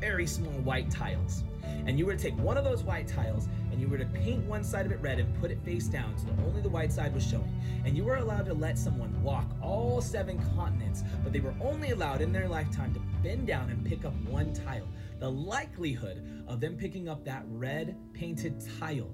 very 0.00 0.26
small 0.26 0.52
white 0.62 0.90
tiles, 0.90 1.44
and 1.86 1.98
you 1.98 2.06
were 2.06 2.14
to 2.14 2.22
take 2.22 2.36
one 2.38 2.56
of 2.56 2.64
those 2.64 2.82
white 2.82 3.06
tiles 3.06 3.48
and 3.70 3.80
you 3.80 3.88
were 3.88 3.98
to 3.98 4.04
paint 4.06 4.44
one 4.44 4.62
side 4.62 4.86
of 4.86 4.92
it 4.92 5.00
red 5.00 5.18
and 5.18 5.40
put 5.40 5.50
it 5.50 5.58
face 5.64 5.86
down 5.86 6.16
so 6.18 6.26
that 6.26 6.38
only 6.44 6.60
the 6.60 6.68
white 6.68 6.92
side 6.92 7.14
was 7.14 7.26
showing, 7.26 7.52
and 7.84 7.96
you 7.96 8.04
were 8.04 8.16
allowed 8.16 8.46
to 8.46 8.54
let 8.54 8.78
someone 8.78 9.22
walk 9.22 9.50
all 9.62 10.00
seven 10.00 10.38
continents, 10.56 11.02
but 11.22 11.32
they 11.32 11.40
were 11.40 11.54
only 11.60 11.90
allowed 11.90 12.20
in 12.20 12.32
their 12.32 12.48
lifetime 12.48 12.92
to 12.94 13.00
bend 13.22 13.46
down 13.46 13.70
and 13.70 13.84
pick 13.84 14.04
up 14.04 14.14
one 14.28 14.52
tile, 14.52 14.86
the 15.18 15.30
likelihood 15.30 16.44
of 16.46 16.60
them 16.60 16.76
picking 16.76 17.08
up 17.08 17.24
that 17.24 17.44
red 17.48 17.96
painted 18.12 18.62
tile 18.78 19.10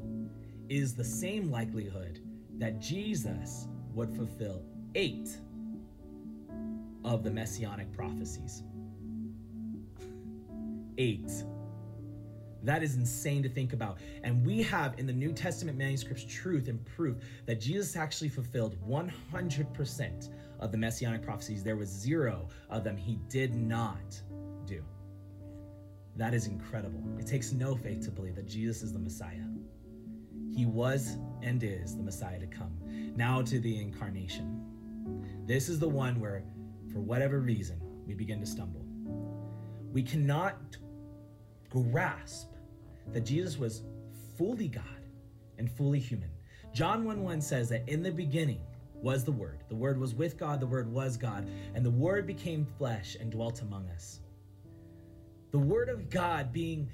is 0.69 0.95
the 0.95 1.05
same 1.05 1.50
likelihood 1.50 2.21
that 2.59 2.81
Jesus 2.81 3.69
would 3.95 4.11
fulfill 4.14 4.62
eight 4.95 5.38
of 7.05 7.23
the 7.23 7.31
messianic 7.31 7.93
prophecies. 7.93 8.62
Eight. 10.99 11.31
That 12.62 12.83
is 12.83 12.97
insane 12.97 13.43
to 13.43 13.49
think 13.49 13.73
about. 13.73 13.99
And 14.25 14.45
we 14.45 14.62
have 14.65 14.99
in 14.99 15.07
the 15.07 15.12
New 15.12 15.33
Testament 15.33 15.79
manuscripts 15.79 16.25
truth 16.25 16.69
and 16.69 16.85
proof 16.85 17.17
that 17.47 17.61
Jesus 17.61 17.97
actually 17.97 18.29
fulfilled 18.29 18.77
100% 18.87 20.31
of 20.61 20.73
the 20.73 20.79
messianic 20.79 21.23
prophecies. 21.23 21.62
There 21.62 21.77
was 21.77 21.88
zero 21.88 22.49
of 22.69 22.85
them 22.85 22.97
he 22.97 23.17
did 23.29 23.55
not 23.55 24.21
do. 24.67 24.83
That 26.17 26.35
is 26.35 26.47
incredible. 26.49 27.00
It 27.19 27.27
takes 27.27 27.53
no 27.53 27.77
faith 27.77 28.05
to 28.07 28.11
believe 28.11 28.35
that 28.35 28.47
Jesus 28.47 28.83
is 28.83 28.93
the 28.93 28.99
Messiah. 28.99 29.45
He 30.53 30.67
was 30.67 31.17
and 31.43 31.62
is 31.62 31.97
the 31.97 32.03
Messiah 32.03 32.41
to 32.41 32.47
come. 32.47 32.77
Now 33.17 33.43
to 33.43 33.61
the 33.61 33.81
incarnation. 33.81 34.65
This 35.47 35.69
is 35.69 35.79
the 35.79 35.88
one 35.88 36.19
where, 36.19 36.43
for 36.93 37.00
whatever 37.00 37.38
reason, 37.38 37.81
we 38.05 38.15
begin 38.15 38.41
to 38.41 38.47
stumble. 38.47 38.85
We 39.93 40.03
cannot 40.03 40.77
grasp 41.71 42.49
that 43.13 43.25
Jesus 43.25 43.59
was 43.59 43.83
fully 44.37 44.69
God 44.69 44.85
and 45.59 45.71
fully 45.71 45.99
human. 45.99 46.31
John 46.73 47.05
1 47.05 47.23
1 47.23 47.41
says 47.41 47.69
that 47.71 47.89
in 47.89 48.03
the 48.03 48.11
beginning 48.11 48.61
was 48.95 49.25
the 49.25 49.33
Word. 49.33 49.65
The 49.69 49.75
Word 49.75 49.99
was 49.99 50.15
with 50.15 50.37
God, 50.37 50.61
the 50.61 50.67
Word 50.67 50.93
was 50.93 51.17
God, 51.17 51.49
and 51.75 51.85
the 51.85 51.91
Word 51.91 52.27
became 52.27 52.67
flesh 52.79 53.17
and 53.21 53.31
dwelt 53.31 53.63
among 53.63 53.89
us. 53.89 54.21
The 55.51 55.59
Word 55.59 55.89
of 55.89 56.11
God 56.11 56.53
being 56.53 56.89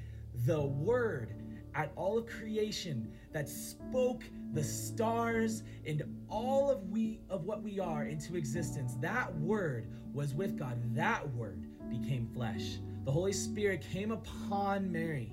the 0.47 0.61
Word 0.61 1.35
at 1.75 1.93
all 1.97 2.19
of 2.19 2.27
creation 2.27 3.11
that 3.33 3.49
spoke 3.49 4.23
the 4.53 4.63
stars 4.63 5.65
and 5.87 6.03
all 6.29 6.71
of 6.71 6.89
we 6.91 7.21
of 7.29 7.45
what 7.45 7.63
we 7.63 7.81
are 7.81 8.05
into 8.05 8.37
existence 8.37 8.97
that 9.01 9.35
word 9.39 9.89
was 10.13 10.35
with 10.35 10.57
god 10.57 10.79
that 10.95 11.29
word 11.35 11.67
became 11.89 12.29
flesh 12.33 12.79
the 13.05 13.11
holy 13.11 13.33
spirit 13.33 13.85
came 13.93 14.13
upon 14.13 14.91
mary 14.91 15.33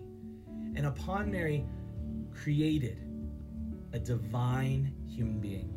and 0.76 0.86
upon 0.86 1.32
mary 1.32 1.66
created 2.34 2.98
a 3.94 4.00
divine 4.00 4.94
human 5.08 5.40
being 5.40 5.74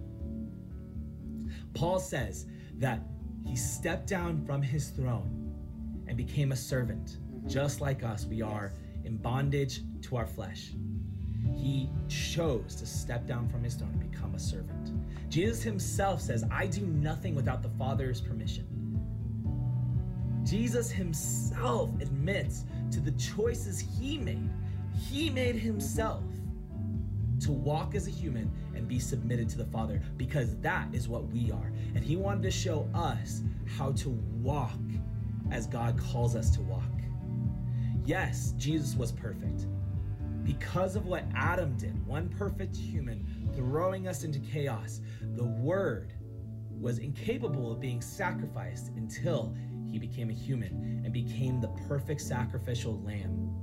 paul 1.74 1.98
says 1.98 2.46
that 2.78 3.00
he 3.44 3.56
stepped 3.56 4.06
down 4.06 4.44
from 4.44 4.62
his 4.62 4.88
throne 4.90 5.52
and 6.06 6.16
became 6.16 6.52
a 6.52 6.56
servant 6.56 7.18
just 7.46 7.80
like 7.80 8.02
us 8.02 8.24
we 8.24 8.40
are 8.40 8.72
in 9.04 9.16
bondage 9.18 9.80
to 10.02 10.16
our 10.16 10.26
flesh. 10.26 10.72
He 11.54 11.90
chose 12.08 12.74
to 12.76 12.86
step 12.86 13.26
down 13.26 13.48
from 13.48 13.62
his 13.62 13.74
throne 13.74 13.92
and 13.92 14.10
become 14.10 14.34
a 14.34 14.38
servant. 14.38 14.92
Jesus 15.30 15.62
himself 15.62 16.20
says, 16.20 16.44
I 16.50 16.66
do 16.66 16.82
nothing 16.82 17.34
without 17.34 17.62
the 17.62 17.68
Father's 17.70 18.20
permission. 18.20 18.66
Jesus 20.44 20.90
himself 20.90 21.90
admits 22.00 22.64
to 22.90 23.00
the 23.00 23.12
choices 23.12 23.80
he 23.80 24.18
made. 24.18 24.50
He 25.08 25.30
made 25.30 25.56
himself 25.56 26.22
to 27.40 27.52
walk 27.52 27.94
as 27.94 28.06
a 28.06 28.10
human 28.10 28.50
and 28.74 28.86
be 28.86 28.98
submitted 28.98 29.48
to 29.50 29.58
the 29.58 29.64
Father 29.66 30.00
because 30.16 30.56
that 30.58 30.88
is 30.92 31.08
what 31.08 31.26
we 31.28 31.50
are. 31.50 31.72
And 31.94 32.04
he 32.04 32.16
wanted 32.16 32.42
to 32.44 32.50
show 32.50 32.88
us 32.94 33.42
how 33.76 33.92
to 33.92 34.10
walk 34.42 34.78
as 35.50 35.66
God 35.66 35.98
calls 35.98 36.36
us 36.36 36.50
to 36.50 36.62
walk. 36.62 36.82
Yes, 38.04 38.52
Jesus 38.56 38.94
was 38.94 39.12
perfect. 39.12 39.66
Because 40.42 40.94
of 40.94 41.06
what 41.06 41.24
Adam 41.34 41.76
did, 41.76 42.06
one 42.06 42.28
perfect 42.28 42.76
human 42.76 43.26
throwing 43.54 44.08
us 44.08 44.24
into 44.24 44.38
chaos, 44.40 45.00
the 45.36 45.44
Word 45.44 46.12
was 46.78 46.98
incapable 46.98 47.72
of 47.72 47.80
being 47.80 48.02
sacrificed 48.02 48.90
until 48.96 49.54
he 49.94 50.00
became 50.00 50.28
a 50.28 50.32
human 50.32 51.02
and 51.04 51.12
became 51.12 51.60
the 51.60 51.68
perfect 51.86 52.20
sacrificial 52.20 53.00
lamb. 53.02 53.54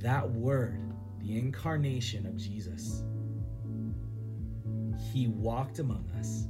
That 0.00 0.28
Word, 0.28 0.92
the 1.20 1.38
incarnation 1.38 2.26
of 2.26 2.36
Jesus, 2.36 3.04
he 5.12 5.28
walked 5.28 5.78
among 5.78 6.10
us. 6.18 6.48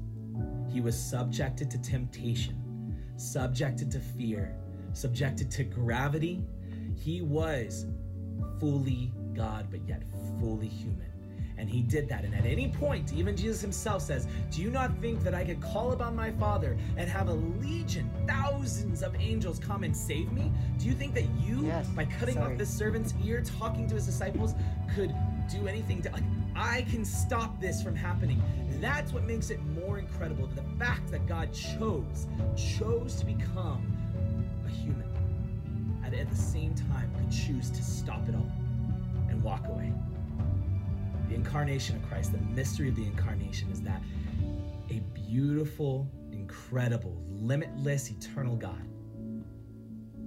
He 0.73 0.81
was 0.81 0.99
subjected 0.99 1.71
to 1.73 1.79
temptation, 1.79 2.97
subjected 3.19 3.91
to 3.91 4.01
fear, 4.01 4.57
subjected 4.95 5.51
to 5.51 5.65
gravity. 5.65 6.43
He 6.97 7.21
was 7.21 7.85
fully 8.59 9.13
God, 9.35 9.67
but 9.71 9.87
yet 9.87 10.05
fully 10.41 10.69
human. 10.69 11.13
And 11.59 11.69
he 11.69 11.83
did 11.83 12.09
that. 12.09 12.25
And 12.25 12.35
at 12.35 12.47
any 12.47 12.69
point, 12.69 13.13
even 13.13 13.37
Jesus 13.37 13.61
himself 13.61 14.03
says, 14.03 14.29
Do 14.51 14.63
you 14.63 14.71
not 14.71 14.97
think 14.99 15.23
that 15.25 15.35
I 15.35 15.45
could 15.45 15.61
call 15.61 15.93
upon 15.93 16.15
my 16.15 16.31
Father 16.33 16.79
and 16.97 17.11
have 17.11 17.29
a 17.29 17.35
legion, 17.35 18.09
thousands 18.27 19.03
of 19.03 19.15
angels 19.17 19.59
come 19.59 19.83
and 19.83 19.95
save 19.97 20.31
me? 20.33 20.53
Do 20.79 20.87
you 20.87 20.95
think 20.95 21.15
that 21.15 21.25
you, 21.45 21.67
Yes, 21.67 21.89
by 21.89 22.05
cutting 22.05 22.37
sorry. 22.37 22.53
off 22.53 22.59
this 22.59 22.71
servant's 22.71 23.13
ear, 23.25 23.43
talking 23.43 23.89
to 23.89 23.97
his 23.97 24.07
disciples, 24.07 24.55
could 24.95 25.13
do 25.51 25.67
anything 25.67 26.01
to, 26.03 26.11
like, 26.13 26.23
I 26.55 26.83
can 26.83 27.05
stop 27.05 27.61
this 27.61 27.83
from 27.83 27.97
happening? 27.97 28.41
That's 28.81 29.13
what 29.13 29.25
makes 29.25 29.51
it 29.51 29.61
more 29.65 29.99
incredible. 29.99 30.47
The 30.55 30.63
fact 30.79 31.11
that 31.11 31.27
God 31.27 31.53
chose, 31.53 32.29
chose 32.57 33.17
to 33.17 33.27
become 33.27 33.85
a 34.65 34.71
human, 34.71 35.09
and 36.05 36.15
at 36.15 36.31
the 36.31 36.37
same 36.37 36.75
time 36.75 37.11
could 37.19 37.33
choose 37.33 37.71
to 37.71 37.83
stop 37.83 38.29
it 38.29 38.37
all 38.37 38.53
and 39.29 39.43
walk 39.43 39.67
away. 39.67 39.93
The 41.29 41.35
incarnation 41.35 41.97
of 41.97 42.09
Christ, 42.09 42.33
the 42.33 42.39
mystery 42.39 42.89
of 42.89 42.97
the 42.97 43.05
incarnation 43.05 43.71
is 43.71 43.83
that 43.83 44.03
a 44.91 45.01
beautiful, 45.13 46.11
incredible, 46.33 47.23
limitless, 47.29 48.11
eternal 48.11 48.57
God 48.57 48.89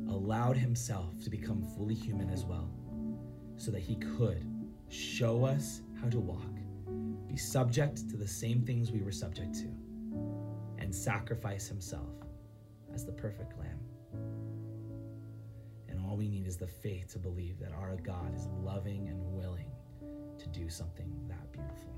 allowed 0.07 0.57
himself 0.57 1.19
to 1.23 1.29
become 1.29 1.63
fully 1.75 1.95
human 1.95 2.29
as 2.29 2.45
well 2.45 2.69
so 3.57 3.71
that 3.71 3.81
he 3.81 3.95
could 3.95 4.45
show 4.89 5.43
us 5.43 5.81
how 5.99 6.09
to 6.09 6.19
walk, 6.19 6.55
be 7.27 7.37
subject 7.37 8.09
to 8.09 8.17
the 8.17 8.27
same 8.27 8.61
things 8.61 8.91
we 8.91 9.01
were 9.01 9.11
subject 9.11 9.55
to, 9.55 9.73
and 10.77 10.93
sacrifice 10.93 11.67
himself 11.67 12.09
as 12.93 13.05
the 13.05 13.11
perfect 13.11 13.57
lamb. 13.57 13.79
And 15.87 15.99
all 16.05 16.15
we 16.15 16.27
need 16.27 16.45
is 16.45 16.57
the 16.57 16.67
faith 16.67 17.11
to 17.13 17.19
believe 17.19 17.57
that 17.59 17.71
our 17.71 17.95
God 18.03 18.35
is 18.35 18.47
loving 18.61 19.07
and 19.07 19.19
willing 19.33 19.70
to 20.41 20.49
do 20.49 20.69
something 20.69 21.07
that 21.27 21.51
beautiful. 21.51 21.93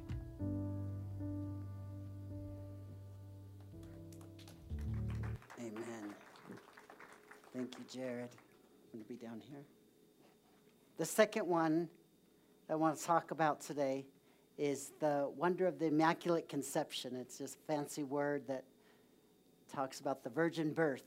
Amen. 5.60 6.14
Thank 7.54 7.76
you, 7.78 7.86
Jared. 7.90 8.30
I'm 8.94 9.00
going 9.00 9.04
to 9.04 9.10
be 9.10 9.16
down 9.16 9.42
here. 9.50 9.64
The 10.98 11.06
second 11.06 11.48
one 11.48 11.88
I 12.70 12.76
want 12.76 12.98
to 12.98 13.04
talk 13.04 13.32
about 13.32 13.62
today 13.62 14.06
is 14.58 14.92
the 15.00 15.32
wonder 15.38 15.66
of 15.66 15.80
the 15.80 15.86
Immaculate 15.86 16.50
Conception. 16.50 17.16
It's 17.16 17.38
just 17.38 17.56
a 17.56 17.72
fancy 17.72 18.04
word 18.04 18.44
that 18.48 18.66
talks 19.74 20.02
about 20.02 20.24
the 20.24 20.30
virgin 20.30 20.74
birth. 20.74 21.06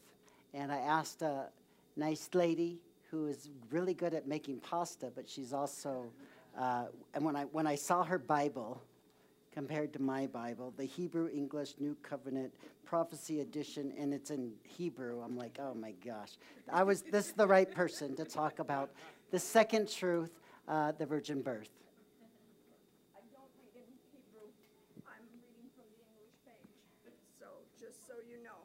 And 0.55 0.73
I 0.73 0.79
asked 0.79 1.21
a 1.21 1.49
nice 1.97 2.31
lady 2.33 2.79
who 3.11 3.27
is 3.29 3.51
really 3.71 3.95
good 3.95 4.15
at 4.15 4.27
making 4.27 4.61
pasta, 4.61 5.13
but 5.15 5.29
she's 5.29 5.53
also, 5.53 6.11
uh, 6.59 6.87
and 7.15 7.25
when 7.25 7.37
I, 7.37 7.45
when 7.45 7.67
I 7.67 7.75
saw 7.75 8.03
her 8.05 8.19
Bible, 8.19 8.83
compared 9.57 9.91
to 9.91 10.03
my 10.03 10.27
Bible, 10.27 10.75
the 10.77 10.85
Hebrew 10.85 11.31
English 11.33 11.77
New 11.81 11.97
Covenant 12.03 12.53
Prophecy 12.85 13.41
Edition, 13.41 13.91
and 13.99 14.13
it's 14.13 14.31
in 14.31 14.53
Hebrew. 14.65 15.23
I'm 15.25 15.35
like, 15.35 15.59
oh 15.59 15.73
my 15.73 15.93
gosh. 16.05 16.37
I 16.71 16.83
was 16.83 17.01
this 17.01 17.29
is 17.29 17.33
the 17.33 17.47
right 17.47 17.71
person 17.71 18.15
to 18.17 18.25
talk 18.27 18.59
about 18.59 18.91
the 19.31 19.39
second 19.39 19.91
truth, 19.91 20.31
uh, 20.69 20.93
the 20.93 21.07
virgin 21.07 21.41
birth. 21.41 21.71
I 23.17 23.21
don't 23.33 23.49
read 23.59 23.83
in 23.83 23.91
Hebrew. 24.13 24.47
I'm 25.07 25.25
reading 25.33 25.71
from 25.75 25.87
the 25.97 26.05
English 26.05 26.37
page. 26.45 27.15
So, 27.41 27.47
just 27.81 28.07
so 28.07 28.13
you 28.29 28.45
know. 28.45 28.61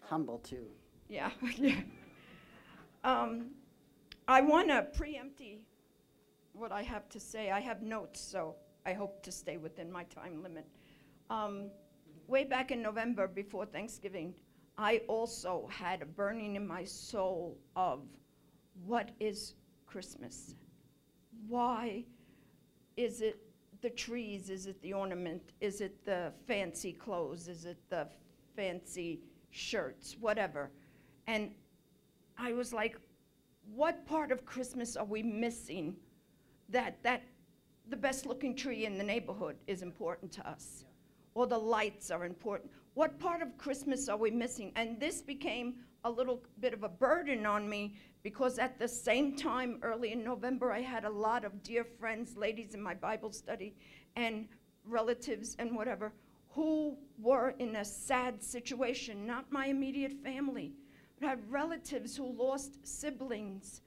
Humble 0.00 0.38
too. 0.38 0.64
Yeah, 1.10 1.30
yeah. 1.58 1.76
Um, 3.04 3.50
I 4.26 4.40
want 4.40 4.68
to 4.68 4.86
preempt 4.96 5.42
what 6.52 6.72
I 6.72 6.82
have 6.82 7.08
to 7.10 7.20
say. 7.20 7.50
I 7.50 7.60
have 7.60 7.82
notes, 7.82 8.20
so 8.20 8.56
I 8.84 8.92
hope 8.92 9.22
to 9.22 9.32
stay 9.32 9.56
within 9.56 9.90
my 9.90 10.04
time 10.04 10.42
limit. 10.42 10.66
Um, 11.30 11.70
way 12.26 12.44
back 12.44 12.70
in 12.70 12.82
November, 12.82 13.26
before 13.26 13.66
Thanksgiving, 13.66 14.34
I 14.78 15.02
also 15.08 15.68
had 15.70 16.02
a 16.02 16.06
burning 16.06 16.56
in 16.56 16.66
my 16.66 16.84
soul 16.84 17.58
of 17.76 18.00
what 18.86 19.10
is 19.20 19.54
Christmas? 19.86 20.54
Why 21.48 22.04
is 22.96 23.20
it 23.20 23.38
the 23.82 23.90
trees? 23.90 24.48
Is 24.48 24.66
it 24.66 24.80
the 24.80 24.92
ornament? 24.94 25.52
Is 25.60 25.80
it 25.80 26.04
the 26.04 26.32
fancy 26.46 26.92
clothes? 26.92 27.48
Is 27.48 27.64
it 27.66 27.78
the 27.90 28.08
fancy 28.56 29.20
shirts? 29.50 30.16
Whatever. 30.18 30.70
And 31.26 31.50
I 32.38 32.52
was 32.52 32.72
like, 32.72 32.96
what 33.74 34.06
part 34.06 34.32
of 34.32 34.44
Christmas 34.44 34.96
are 34.96 35.04
we 35.04 35.22
missing 35.22 35.96
that, 36.72 37.02
that 37.02 37.22
the 37.88 37.96
best 37.96 38.26
looking 38.26 38.56
tree 38.56 38.84
in 38.84 38.98
the 38.98 39.04
neighborhood 39.04 39.56
is 39.66 39.82
important 39.82 40.32
to 40.32 40.48
us? 40.48 40.84
Or 41.34 41.46
the 41.46 41.58
lights 41.58 42.10
are 42.10 42.24
important. 42.24 42.70
What 42.94 43.18
part 43.18 43.40
of 43.40 43.56
Christmas 43.56 44.08
are 44.08 44.18
we 44.18 44.30
missing? 44.30 44.72
And 44.76 45.00
this 45.00 45.22
became 45.22 45.76
a 46.04 46.10
little 46.10 46.42
bit 46.60 46.74
of 46.74 46.82
a 46.82 46.88
burden 46.88 47.46
on 47.46 47.68
me 47.68 47.94
because 48.22 48.58
at 48.58 48.78
the 48.78 48.88
same 48.88 49.36
time, 49.36 49.78
early 49.82 50.12
in 50.12 50.22
November, 50.22 50.72
I 50.72 50.80
had 50.80 51.04
a 51.04 51.10
lot 51.10 51.44
of 51.44 51.62
dear 51.62 51.84
friends, 51.84 52.36
ladies 52.36 52.74
in 52.74 52.82
my 52.82 52.94
Bible 52.94 53.32
study, 53.32 53.74
and 54.16 54.46
relatives 54.84 55.56
and 55.58 55.74
whatever, 55.74 56.12
who 56.50 56.96
were 57.18 57.54
in 57.58 57.76
a 57.76 57.84
sad 57.84 58.42
situation, 58.42 59.26
not 59.26 59.50
my 59.50 59.66
immediate 59.66 60.12
family, 60.22 60.72
but 61.18 61.26
I 61.26 61.30
had 61.30 61.50
relatives 61.50 62.16
who 62.16 62.32
lost 62.32 62.86
siblings, 62.86 63.80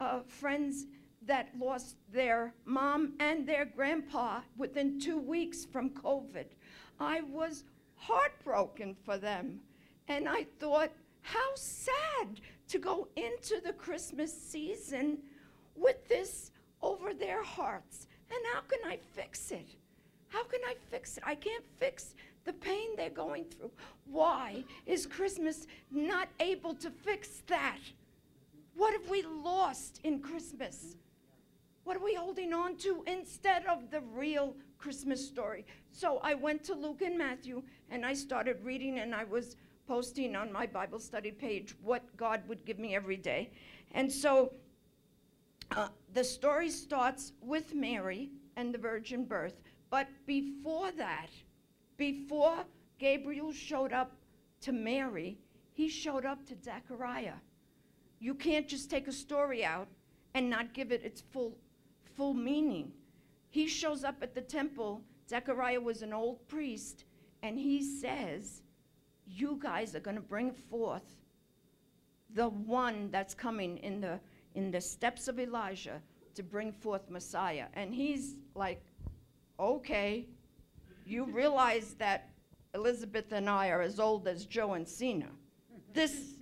uh, 0.00 0.20
friends 0.26 0.86
that 1.26 1.48
lost 1.58 1.96
their 2.12 2.54
mom 2.64 3.14
and 3.20 3.46
their 3.46 3.64
grandpa 3.64 4.40
within 4.56 5.00
two 5.00 5.18
weeks 5.18 5.64
from 5.64 5.90
COVID. 5.90 6.46
I 6.98 7.20
was 7.22 7.64
heartbroken 7.96 8.96
for 9.04 9.18
them. 9.18 9.60
And 10.08 10.28
I 10.28 10.46
thought, 10.58 10.90
how 11.22 11.50
sad 11.54 12.40
to 12.68 12.78
go 12.78 13.08
into 13.16 13.60
the 13.64 13.72
Christmas 13.72 14.32
season 14.32 15.18
with 15.76 16.08
this 16.08 16.50
over 16.82 17.12
their 17.12 17.42
hearts. 17.42 18.06
And 18.30 18.38
how 18.54 18.60
can 18.60 18.78
I 18.86 18.98
fix 19.12 19.50
it? 19.50 19.74
How 20.28 20.44
can 20.44 20.60
I 20.66 20.74
fix 20.90 21.16
it? 21.16 21.24
I 21.26 21.34
can't 21.34 21.64
fix 21.78 22.14
the 22.44 22.52
pain 22.52 22.90
they're 22.96 23.10
going 23.10 23.44
through. 23.44 23.70
Why 24.06 24.64
is 24.86 25.06
Christmas 25.06 25.66
not 25.90 26.28
able 26.38 26.74
to 26.74 26.90
fix 26.90 27.42
that? 27.48 27.78
What 28.76 28.92
have 28.92 29.08
we 29.10 29.22
lost 29.22 30.00
in 30.04 30.20
Christmas? 30.20 30.96
What 31.90 31.96
are 31.96 32.04
we 32.04 32.14
holding 32.14 32.52
on 32.52 32.76
to 32.76 33.02
instead 33.08 33.66
of 33.66 33.90
the 33.90 34.00
real 34.14 34.54
Christmas 34.78 35.26
story? 35.26 35.66
So 35.90 36.20
I 36.22 36.34
went 36.34 36.62
to 36.66 36.74
Luke 36.74 37.02
and 37.02 37.18
Matthew 37.18 37.64
and 37.90 38.06
I 38.06 38.14
started 38.14 38.62
reading 38.62 39.00
and 39.00 39.12
I 39.12 39.24
was 39.24 39.56
posting 39.88 40.36
on 40.36 40.52
my 40.52 40.66
Bible 40.66 41.00
study 41.00 41.32
page 41.32 41.74
what 41.82 42.04
God 42.16 42.42
would 42.46 42.64
give 42.64 42.78
me 42.78 42.94
every 42.94 43.16
day. 43.16 43.50
And 43.90 44.10
so 44.10 44.52
uh, 45.72 45.88
the 46.14 46.22
story 46.22 46.70
starts 46.70 47.32
with 47.40 47.74
Mary 47.74 48.30
and 48.54 48.72
the 48.72 48.78
virgin 48.78 49.24
birth. 49.24 49.60
But 49.90 50.06
before 50.26 50.92
that, 50.92 51.30
before 51.96 52.58
Gabriel 53.00 53.50
showed 53.50 53.92
up 53.92 54.12
to 54.60 54.70
Mary, 54.70 55.38
he 55.72 55.88
showed 55.88 56.24
up 56.24 56.46
to 56.46 56.54
Zechariah. 56.62 57.40
You 58.20 58.36
can't 58.36 58.68
just 58.68 58.90
take 58.90 59.08
a 59.08 59.12
story 59.12 59.64
out 59.64 59.88
and 60.34 60.48
not 60.48 60.72
give 60.72 60.92
it 60.92 61.02
its 61.02 61.20
full, 61.32 61.56
full 62.20 62.34
meaning. 62.34 62.92
He 63.48 63.66
shows 63.66 64.04
up 64.04 64.16
at 64.20 64.34
the 64.34 64.42
temple. 64.42 65.00
Zechariah 65.26 65.80
was 65.80 66.02
an 66.02 66.12
old 66.12 66.46
priest, 66.48 67.04
and 67.42 67.58
he 67.58 67.82
says, 67.82 68.60
you 69.26 69.58
guys 69.58 69.94
are 69.96 70.00
going 70.00 70.18
to 70.18 70.22
bring 70.34 70.52
forth 70.52 71.16
the 72.34 72.50
one 72.50 73.08
that's 73.10 73.32
coming 73.32 73.78
in 73.78 74.02
the 74.02 74.20
in 74.54 74.70
the 74.70 74.80
steps 74.82 75.28
of 75.28 75.40
Elijah 75.40 76.02
to 76.34 76.42
bring 76.42 76.72
forth 76.72 77.08
Messiah. 77.08 77.68
And 77.72 77.94
he's 77.94 78.34
like, 78.54 78.82
okay, 79.58 80.26
you 81.06 81.24
realize 81.24 81.94
that 81.94 82.28
Elizabeth 82.74 83.32
and 83.32 83.48
I 83.48 83.70
are 83.70 83.80
as 83.80 83.98
old 83.98 84.28
as 84.28 84.44
Joe 84.44 84.74
and 84.74 84.86
Cena. 84.86 85.30
This 85.94 86.34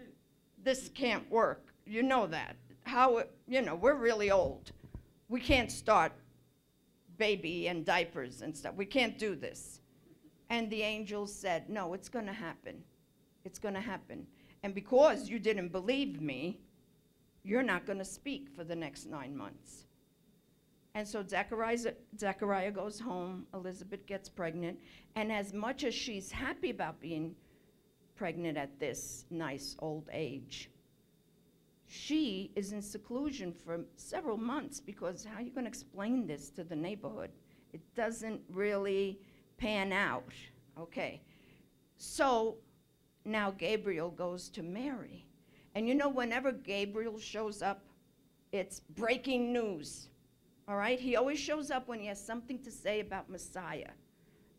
this 0.65 0.91
can't 0.93 1.31
work. 1.31 1.73
You 1.87 2.03
know 2.03 2.27
that. 2.27 2.57
How 2.83 3.23
you 3.47 3.63
know, 3.63 3.77
we're 3.77 3.95
really 4.09 4.33
old. 4.33 4.73
We 5.29 5.41
can't 5.41 5.71
start 5.71 6.13
baby 7.19 7.69
and 7.69 7.85
diapers 7.85 8.43
and 8.43 8.57
stuff. 8.57 8.75
We 8.75 8.87
can't 8.87 9.19
do 9.19 9.35
this. 9.35 9.81
And 10.51 10.71
the 10.71 10.83
angels 10.83 11.35
said, 11.35 11.69
No, 11.69 11.93
it's 11.95 12.09
going 12.09 12.27
to 12.27 12.33
happen. 12.33 12.83
It's 13.45 13.59
going 13.59 13.75
to 13.75 13.81
happen. 13.81 14.27
And 14.63 14.75
because 14.75 15.29
you 15.29 15.39
didn't 15.39 15.69
believe 15.69 16.21
me, 16.21 16.61
you're 17.45 17.63
not 17.63 17.87
going 17.87 17.99
to 17.99 18.05
speak 18.05 18.49
for 18.55 18.65
the 18.65 18.77
next 18.77 19.07
nine 19.07 19.37
months. 19.37 19.85
And 20.95 21.07
so 21.07 21.25
Zechariah, 21.25 21.93
Zechariah 22.19 22.73
goes 22.73 22.99
home, 22.99 23.47
Elizabeth 23.55 24.05
gets 24.07 24.29
pregnant, 24.29 24.79
and 25.15 25.31
as 25.31 25.53
much 25.53 25.85
as 25.85 25.95
she's 25.95 26.33
happy 26.33 26.71
about 26.71 27.01
being 27.01 27.37
pregnant 28.17 28.59
at 28.59 28.81
this 28.81 29.25
nice 29.31 29.77
old 29.79 30.09
age, 30.13 30.71
she 31.91 32.53
is 32.55 32.73
in 32.73 32.83
seclusion 32.83 33.51
for 33.51 33.81
several 33.97 34.37
months 34.37 34.79
because 34.79 35.25
how 35.25 35.39
are 35.39 35.43
you 35.43 35.51
going 35.51 35.65
to 35.65 35.71
explain 35.71 36.27
this 36.27 36.51
to 36.51 36.63
the 36.63 36.77
neighborhood? 36.77 37.31
It 37.73 37.81
doesn't 37.95 38.43
really 38.51 39.19
pan 39.57 39.91
out. 39.93 40.35
Okay. 40.79 41.23
So 41.97 42.59
now 43.25 43.51
Gabriel 43.53 44.11
goes 44.11 44.51
to 44.51 44.63
Mary. 44.63 45.27
And 45.75 45.89
you 45.89 45.95
know, 45.95 46.11
whenever 46.11 46.53
Gabriel 46.53 47.19
shows 47.19 47.63
up, 47.63 47.83
it's 48.53 48.81
breaking 48.81 49.51
news. 49.51 50.09
All 50.69 50.77
right? 50.77 51.01
He 51.01 51.17
always 51.17 51.39
shows 51.39 51.71
up 51.71 51.89
when 51.89 52.01
he 52.01 52.07
has 52.07 52.23
something 52.23 52.59
to 52.65 52.71
say 52.71 53.01
about 53.01 53.31
Messiah. 53.31 53.93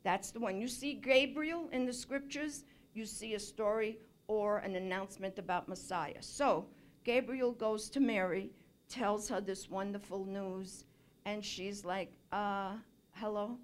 That's 0.03 0.31
the 0.31 0.39
one. 0.39 0.59
You 0.59 0.67
see 0.67 0.95
Gabriel 0.95 1.69
in 1.71 1.85
the 1.85 1.93
scriptures, 1.93 2.63
you 2.95 3.05
see 3.05 3.35
a 3.35 3.39
story 3.39 3.99
or 4.27 4.57
an 4.59 4.75
announcement 4.75 5.37
about 5.37 5.69
Messiah. 5.69 6.21
So 6.21 6.65
Gabriel 7.03 7.51
goes 7.53 7.89
to 7.91 7.99
Mary, 7.99 8.51
tells 8.87 9.29
her 9.29 9.41
this 9.41 9.69
wonderful 9.69 10.25
news, 10.25 10.85
and 11.25 11.43
she's 11.43 11.85
like, 11.85 12.11
uh, 12.31 12.73
Hello? 13.11 13.57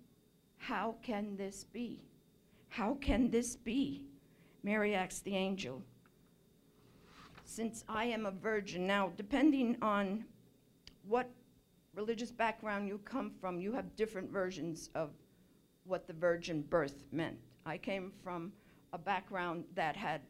How 0.58 0.96
can 1.02 1.36
this 1.38 1.64
be? 1.64 2.04
How 2.70 2.96
can 2.96 3.30
this 3.30 3.56
be? 3.56 4.04
Mary 4.64 4.96
asks 4.96 5.20
the 5.20 5.36
angel. 5.36 5.82
Since 7.44 7.84
I 7.88 8.06
am 8.06 8.26
a 8.26 8.32
virgin, 8.32 8.88
now, 8.88 9.12
depending 9.16 9.78
on 9.82 10.26
what 11.08 11.30
religious 11.94 12.32
background 12.32 12.88
you 12.88 12.98
come 13.06 13.32
from, 13.40 13.60
you 13.60 13.72
have 13.74 13.96
different 13.96 14.32
versions 14.32 14.90
of 14.96 15.12
what 15.86 16.08
the 16.08 16.14
virgin 16.14 16.64
birth 16.64 17.04
meant. 17.12 17.38
I 17.66 17.78
came 17.78 18.12
from 18.24 18.52
a 18.92 18.98
background 18.98 19.66
that 19.76 19.96
had 19.96 20.22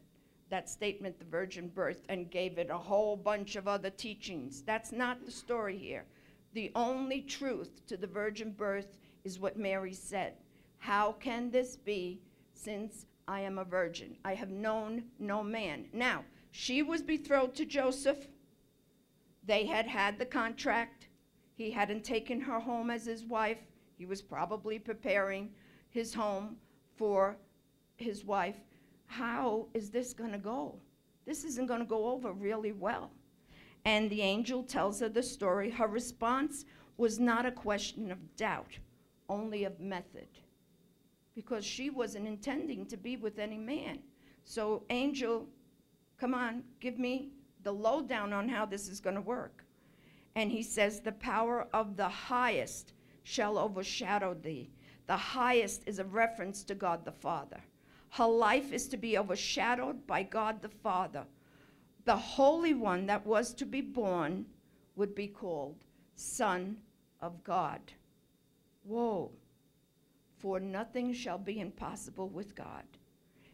that 0.48 0.70
statement, 0.70 1.18
the 1.18 1.24
virgin 1.24 1.68
birth, 1.68 2.02
and 2.08 2.30
gave 2.30 2.58
it 2.58 2.70
a 2.70 2.78
whole 2.78 3.16
bunch 3.16 3.56
of 3.56 3.66
other 3.66 3.90
teachings. 3.90 4.62
That's 4.62 4.92
not 4.92 5.24
the 5.24 5.30
story 5.30 5.76
here. 5.76 6.04
The 6.54 6.70
only 6.74 7.22
truth 7.22 7.84
to 7.86 7.96
the 7.96 8.06
virgin 8.06 8.52
birth 8.52 8.98
is 9.24 9.38
what 9.38 9.58
Mary 9.58 9.92
said. 9.92 10.34
How 10.78 11.12
can 11.12 11.50
this 11.50 11.76
be 11.76 12.20
since 12.54 13.06
I 13.26 13.40
am 13.40 13.58
a 13.58 13.64
virgin? 13.64 14.16
I 14.24 14.34
have 14.34 14.50
known 14.50 15.04
no 15.18 15.42
man. 15.42 15.86
Now, 15.92 16.24
she 16.52 16.82
was 16.82 17.02
betrothed 17.02 17.56
to 17.56 17.66
Joseph. 17.66 18.28
They 19.44 19.66
had 19.66 19.86
had 19.86 20.18
the 20.18 20.26
contract. 20.26 21.08
He 21.54 21.70
hadn't 21.70 22.04
taken 22.04 22.40
her 22.40 22.60
home 22.60 22.90
as 22.90 23.04
his 23.04 23.24
wife. 23.24 23.58
He 23.98 24.06
was 24.06 24.22
probably 24.22 24.78
preparing 24.78 25.50
his 25.90 26.14
home 26.14 26.56
for 26.96 27.36
his 27.96 28.24
wife. 28.24 28.56
How 29.06 29.66
is 29.74 29.90
this 29.90 30.12
going 30.12 30.32
to 30.32 30.38
go? 30.38 30.78
This 31.26 31.44
isn't 31.44 31.66
going 31.66 31.80
to 31.80 31.86
go 31.86 32.06
over 32.08 32.32
really 32.32 32.72
well. 32.72 33.10
And 33.84 34.10
the 34.10 34.22
angel 34.22 34.62
tells 34.62 35.00
her 35.00 35.08
the 35.08 35.22
story. 35.22 35.70
Her 35.70 35.86
response 35.86 36.64
was 36.96 37.18
not 37.18 37.46
a 37.46 37.52
question 37.52 38.10
of 38.10 38.36
doubt, 38.36 38.78
only 39.28 39.64
of 39.64 39.78
method, 39.80 40.28
because 41.34 41.64
she 41.64 41.90
wasn't 41.90 42.26
intending 42.26 42.86
to 42.86 42.96
be 42.96 43.16
with 43.16 43.38
any 43.38 43.58
man. 43.58 43.98
So, 44.44 44.84
angel, 44.90 45.46
come 46.18 46.34
on, 46.34 46.62
give 46.80 46.98
me 46.98 47.30
the 47.62 47.72
lowdown 47.72 48.32
on 48.32 48.48
how 48.48 48.64
this 48.64 48.88
is 48.88 49.00
going 49.00 49.16
to 49.16 49.20
work. 49.20 49.64
And 50.36 50.50
he 50.50 50.62
says, 50.62 51.00
The 51.00 51.12
power 51.12 51.68
of 51.72 51.96
the 51.96 52.08
highest 52.08 52.92
shall 53.24 53.58
overshadow 53.58 54.34
thee. 54.34 54.70
The 55.06 55.16
highest 55.16 55.82
is 55.86 55.98
a 55.98 56.04
reference 56.04 56.62
to 56.64 56.74
God 56.74 57.04
the 57.04 57.12
Father. 57.12 57.60
Her 58.10 58.26
life 58.26 58.72
is 58.72 58.88
to 58.88 58.96
be 58.96 59.18
overshadowed 59.18 60.06
by 60.06 60.22
God 60.22 60.62
the 60.62 60.68
Father. 60.68 61.24
The 62.04 62.16
Holy 62.16 62.74
One 62.74 63.06
that 63.06 63.26
was 63.26 63.52
to 63.54 63.66
be 63.66 63.80
born 63.80 64.46
would 64.94 65.14
be 65.14 65.26
called 65.26 65.76
Son 66.14 66.76
of 67.20 67.42
God. 67.44 67.80
Whoa. 68.84 69.30
For 70.38 70.60
nothing 70.60 71.12
shall 71.12 71.38
be 71.38 71.60
impossible 71.60 72.28
with 72.28 72.54
God. 72.54 72.84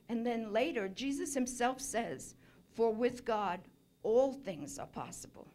And 0.09 0.27
then 0.27 0.53
later, 0.53 0.89
Jesus 0.89 1.33
himself 1.33 1.81
says, 1.81 2.35
For 2.75 2.93
with 2.93 3.25
God 3.25 3.61
all 4.03 4.33
things 4.33 4.79
are 4.79 4.87
possible. 4.87 5.49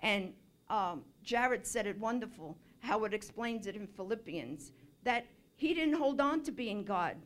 And 0.00 0.32
um, 0.68 1.02
Jared 1.22 1.66
said 1.66 1.86
it 1.86 1.98
wonderful, 1.98 2.56
how 2.80 3.04
it 3.04 3.14
explains 3.14 3.66
it 3.66 3.76
in 3.76 3.86
Philippians, 3.86 4.72
that 5.04 5.26
he 5.56 5.74
didn't 5.74 5.94
hold 5.94 6.20
on 6.20 6.42
to 6.42 6.52
being 6.52 6.84
God 6.84 7.16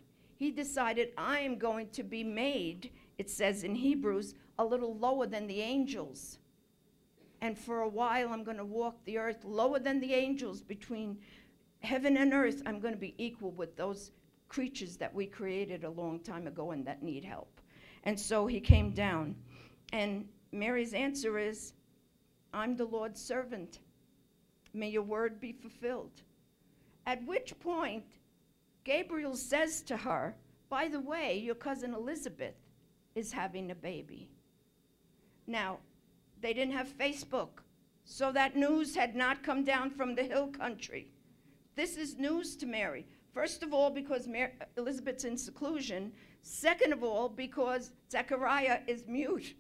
he 0.40 0.50
decided, 0.50 1.10
I 1.18 1.40
am 1.40 1.58
going 1.58 1.90
to 1.90 2.02
be 2.02 2.24
made, 2.24 2.90
it 3.18 3.28
says 3.28 3.62
in 3.62 3.74
Hebrews, 3.74 4.34
a 4.58 4.64
little 4.64 4.96
lower 4.96 5.26
than 5.26 5.46
the 5.46 5.60
angels. 5.60 6.38
And 7.42 7.58
for 7.58 7.82
a 7.82 7.88
while, 7.88 8.30
I'm 8.30 8.42
going 8.42 8.56
to 8.56 8.64
walk 8.64 9.04
the 9.04 9.18
earth 9.18 9.44
lower 9.44 9.78
than 9.78 10.00
the 10.00 10.14
angels 10.14 10.62
between 10.62 11.18
heaven 11.80 12.16
and 12.16 12.32
earth. 12.32 12.62
I'm 12.64 12.80
going 12.80 12.94
to 12.94 13.00
be 13.00 13.14
equal 13.18 13.50
with 13.50 13.76
those 13.76 14.12
creatures 14.48 14.96
that 14.96 15.14
we 15.14 15.26
created 15.26 15.84
a 15.84 15.90
long 15.90 16.20
time 16.20 16.46
ago 16.46 16.70
and 16.70 16.86
that 16.86 17.02
need 17.02 17.22
help. 17.22 17.60
And 18.04 18.18
so 18.18 18.46
he 18.46 18.60
came 18.60 18.92
down. 18.92 19.34
And 19.92 20.26
Mary's 20.52 20.94
answer 20.94 21.36
is, 21.36 21.74
I'm 22.54 22.78
the 22.78 22.86
Lord's 22.86 23.20
servant. 23.20 23.80
May 24.72 24.88
your 24.88 25.02
word 25.02 25.38
be 25.38 25.52
fulfilled. 25.52 26.22
At 27.04 27.22
which 27.26 27.60
point, 27.60 28.04
Gabriel 28.90 29.36
says 29.36 29.82
to 29.82 29.96
her, 29.96 30.34
By 30.68 30.88
the 30.88 30.98
way, 30.98 31.38
your 31.38 31.54
cousin 31.54 31.94
Elizabeth 31.94 32.56
is 33.14 33.30
having 33.30 33.70
a 33.70 33.74
baby. 33.76 34.28
Now, 35.46 35.78
they 36.40 36.52
didn't 36.52 36.74
have 36.74 36.98
Facebook, 36.98 37.62
so 38.04 38.32
that 38.32 38.56
news 38.56 38.96
had 38.96 39.14
not 39.14 39.44
come 39.44 39.62
down 39.62 39.90
from 39.90 40.16
the 40.16 40.24
hill 40.24 40.48
country. 40.48 41.12
This 41.76 41.96
is 41.96 42.18
news 42.18 42.56
to 42.56 42.66
Mary. 42.66 43.06
First 43.32 43.62
of 43.62 43.72
all, 43.72 43.90
because 43.90 44.26
Elizabeth's 44.76 45.22
in 45.22 45.36
seclusion. 45.36 46.10
Second 46.42 46.92
of 46.92 47.04
all, 47.04 47.28
because 47.28 47.92
Zechariah 48.10 48.80
is 48.88 49.04
mute. 49.06 49.54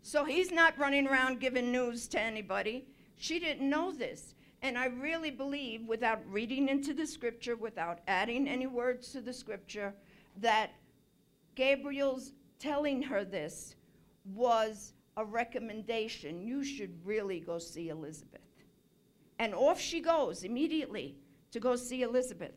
So 0.00 0.24
he's 0.24 0.50
not 0.50 0.78
running 0.78 1.06
around 1.06 1.40
giving 1.40 1.70
news 1.70 2.08
to 2.08 2.18
anybody. 2.18 2.86
She 3.18 3.38
didn't 3.38 3.68
know 3.68 3.92
this. 3.92 4.34
And 4.62 4.78
I 4.78 4.86
really 4.86 5.32
believe, 5.32 5.86
without 5.88 6.20
reading 6.30 6.68
into 6.68 6.94
the 6.94 7.06
scripture, 7.06 7.56
without 7.56 7.98
adding 8.06 8.46
any 8.46 8.68
words 8.68 9.10
to 9.12 9.20
the 9.20 9.32
scripture, 9.32 9.92
that 10.40 10.70
Gabriel's 11.56 12.32
telling 12.60 13.02
her 13.02 13.24
this 13.24 13.74
was 14.24 14.92
a 15.16 15.24
recommendation. 15.24 16.40
You 16.40 16.62
should 16.62 17.04
really 17.04 17.40
go 17.40 17.58
see 17.58 17.88
Elizabeth. 17.88 18.40
And 19.40 19.52
off 19.52 19.80
she 19.80 20.00
goes 20.00 20.44
immediately 20.44 21.16
to 21.50 21.58
go 21.58 21.74
see 21.74 22.02
Elizabeth. 22.02 22.54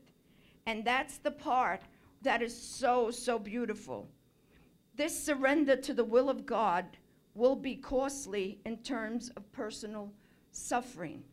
And 0.67 0.85
that's 0.85 1.17
the 1.17 1.31
part 1.31 1.81
that 2.21 2.43
is 2.43 2.55
so, 2.55 3.09
so 3.09 3.39
beautiful. 3.39 4.07
This 4.95 5.19
surrender 5.19 5.75
to 5.77 5.93
the 5.93 6.03
will 6.03 6.29
of 6.29 6.45
God 6.45 6.85
will 7.33 7.55
be 7.55 7.75
costly 7.75 8.59
in 8.65 8.77
terms 8.77 9.29
of 9.35 9.51
personal 9.51 10.13
suffering. 10.51 11.23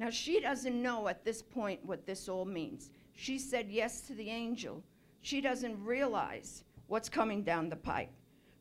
Now, 0.00 0.08
she 0.08 0.40
doesn't 0.40 0.82
know 0.82 1.08
at 1.08 1.26
this 1.26 1.42
point 1.42 1.84
what 1.84 2.06
this 2.06 2.26
all 2.26 2.46
means. 2.46 2.90
She 3.12 3.38
said 3.38 3.66
yes 3.68 4.00
to 4.06 4.14
the 4.14 4.30
angel. 4.30 4.82
She 5.20 5.42
doesn't 5.42 5.84
realize 5.84 6.64
what's 6.86 7.10
coming 7.10 7.42
down 7.42 7.68
the 7.68 7.76
pike. 7.76 8.08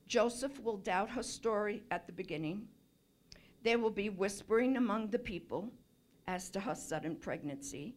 Joseph 0.05 0.61
will 0.61 0.75
doubt 0.75 1.09
her 1.11 1.23
story 1.23 1.81
at 1.91 2.05
the 2.05 2.11
beginning. 2.11 2.67
There 3.63 3.79
will 3.79 3.89
be 3.89 4.09
whispering 4.09 4.75
among 4.75 5.07
the 5.07 5.17
people 5.17 5.71
as 6.27 6.49
to 6.49 6.59
her 6.59 6.75
sudden 6.75 7.15
pregnancy. 7.15 7.95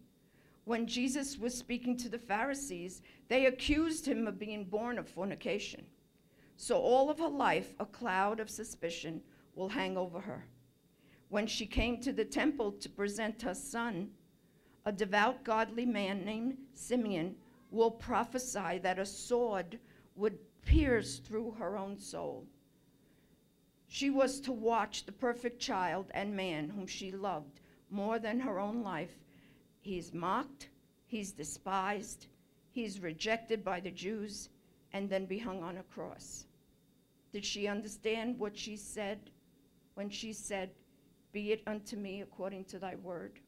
When 0.65 0.87
Jesus 0.87 1.37
was 1.37 1.53
speaking 1.53 1.97
to 1.97 2.09
the 2.09 2.21
Pharisees, 2.21 3.03
they 3.27 3.47
accused 3.47 4.07
him 4.07 4.29
of 4.29 4.39
being 4.39 4.67
born 4.67 5.01
of 5.01 5.09
fornication. 5.09 5.85
So 6.57 6.79
all 6.79 7.11
of 7.11 7.19
her 7.19 7.29
life, 7.29 7.75
a 7.81 7.87
cloud 7.87 8.39
of 8.39 8.49
suspicion 8.49 9.21
will 9.57 9.71
hang 9.71 9.97
over 9.99 10.21
her 10.21 10.47
when 11.33 11.47
she 11.47 11.65
came 11.65 11.97
to 11.97 12.13
the 12.13 12.27
temple 12.27 12.73
to 12.73 12.91
present 12.91 13.41
her 13.41 13.55
son, 13.55 14.11
a 14.85 14.93
devout, 14.93 15.43
godly 15.43 15.87
man 15.87 16.27
named 16.27 16.59
Simeon 16.75 17.35
will 17.71 17.91
prophesy 17.91 18.79
that 18.83 18.99
a 18.99 19.07
sword 19.07 19.79
would 20.15 20.39
pierce 20.67 21.21
through 21.21 21.51
her 21.53 21.79
own 21.79 21.99
soul. 21.99 22.45
She 23.89 24.11
was 24.11 24.41
to 24.41 24.53
watch 24.53 25.07
the 25.07 25.13
perfect 25.13 25.59
child 25.59 26.05
and 26.11 26.37
man 26.37 26.69
whom 26.69 26.87
she 26.87 27.11
loved 27.11 27.61
more 27.89 28.19
than 28.19 28.39
her 28.39 28.61
own 28.61 28.83
life. 28.83 29.17
He's 29.81 30.13
mocked, 30.13 30.69
he's 31.07 31.33
despised, 31.33 32.27
he's 32.73 33.01
rejected 33.01 33.65
by 33.65 33.81
the 33.81 33.91
Jews, 33.91 34.51
and 34.93 35.09
then 35.09 35.25
be 35.25 35.39
hung 35.39 35.63
on 35.63 35.79
a 35.79 35.83
cross. 35.95 36.45
Did 37.33 37.47
she 37.47 37.69
understand 37.69 38.39
what 38.39 38.55
she 38.55 38.77
said 38.77 39.31
when 39.95 40.11
she 40.11 40.35
said, 40.35 40.71
be 41.33 41.53
it 41.53 41.63
unto 41.67 41.97
me 41.97 42.21
according 42.21 42.65
to 42.67 42.79
thy 42.79 42.95
word. 42.97 43.41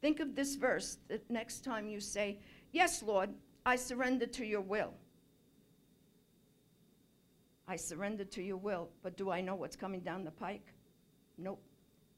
Think 0.00 0.20
of 0.20 0.34
this 0.34 0.54
verse 0.54 0.98
the 1.08 1.20
next 1.28 1.62
time 1.62 1.86
you 1.86 2.00
say, 2.00 2.38
Yes, 2.72 3.02
Lord, 3.02 3.30
I 3.66 3.76
surrender 3.76 4.26
to 4.26 4.44
your 4.44 4.60
will. 4.60 4.94
I 7.68 7.76
surrender 7.76 8.24
to 8.24 8.42
your 8.42 8.56
will, 8.56 8.88
but 9.02 9.16
do 9.16 9.30
I 9.30 9.40
know 9.40 9.54
what's 9.54 9.76
coming 9.76 10.00
down 10.00 10.24
the 10.24 10.30
pike? 10.30 10.72
Nope. 11.38 11.62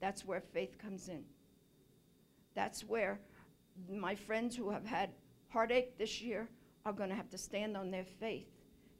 That's 0.00 0.24
where 0.24 0.40
faith 0.40 0.78
comes 0.78 1.08
in. 1.08 1.24
That's 2.54 2.82
where 2.84 3.20
my 3.90 4.14
friends 4.14 4.56
who 4.56 4.70
have 4.70 4.86
had 4.86 5.10
heartache 5.48 5.98
this 5.98 6.20
year 6.20 6.48
are 6.84 6.92
going 6.92 7.10
to 7.10 7.16
have 7.16 7.30
to 7.30 7.38
stand 7.38 7.76
on 7.76 7.90
their 7.90 8.04
faith 8.04 8.48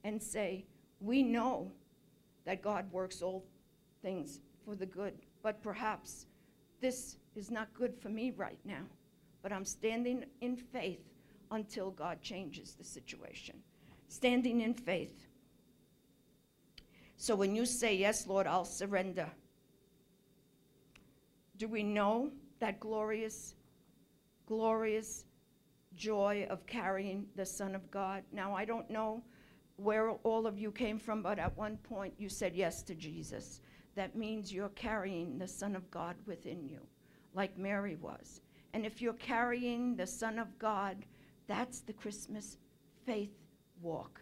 and 0.05 0.23
say, 0.23 0.65
We 1.01 1.23
know 1.23 1.71
that 2.45 2.63
God 2.63 2.91
works 2.93 3.23
all 3.23 3.45
things 4.03 4.41
for 4.65 4.75
the 4.75 4.87
good 4.87 5.15
but 5.43 5.63
perhaps 5.63 6.27
this 6.81 7.17
is 7.35 7.51
not 7.51 7.73
good 7.75 7.95
for 7.97 8.09
me 8.09 8.33
right 8.37 8.59
now. 8.65 8.85
But 9.43 9.53
I'm 9.53 9.65
standing 9.65 10.25
in 10.41 10.57
faith 10.57 11.05
until 11.51 11.91
God 11.91 12.23
changes 12.23 12.75
the 12.75 12.85
situation. 12.85 13.57
Standing 14.09 14.61
in 14.61 14.75
faith. 14.75 15.27
So 17.17 17.35
when 17.35 17.55
you 17.55 17.67
say, 17.67 17.95
Yes, 17.97 18.27
Lord, 18.27 18.47
I'll 18.47 18.65
surrender, 18.65 19.29
do 21.57 21.69
we 21.69 21.83
know 21.83 22.31
that 22.61 22.81
glorious 22.81 23.55
glorious 24.47 25.25
joy 25.95 26.47
of 26.51 26.67
carrying 26.67 27.27
the 27.37 27.47
Son 27.47 27.75
of 27.75 27.91
God. 27.91 28.23
Now, 28.33 28.55
I 28.55 28.65
don't 28.65 28.91
know 28.91 29.23
where 29.77 30.11
all 30.11 30.47
of 30.47 30.59
you 30.59 30.71
came 30.71 30.99
from, 30.99 31.23
but 31.23 31.39
at 31.39 31.57
one 31.57 31.77
point 31.79 32.15
you 32.19 32.29
said 32.29 32.55
yes 32.55 32.83
to 32.83 32.95
Jesus. 32.95 33.61
That 33.95 34.17
means 34.17 34.53
you're 34.53 34.71
carrying 34.71 35.39
the 35.39 35.49
Son 35.49 35.77
of 35.77 35.91
God 35.91 36.17
within 36.27 36.67
you, 36.67 36.81
like 37.35 37.59
Mary 37.59 37.97
was. 37.97 38.41
And 38.73 38.87
if 38.87 39.03
you're 39.03 39.13
carrying 39.15 39.97
the 39.97 40.07
Son 40.07 40.39
of 40.39 40.59
God, 40.59 41.05
that's 41.47 41.81
the 41.81 41.93
Christmas 41.93 42.57
faith 43.05 43.35
walk. 43.83 44.21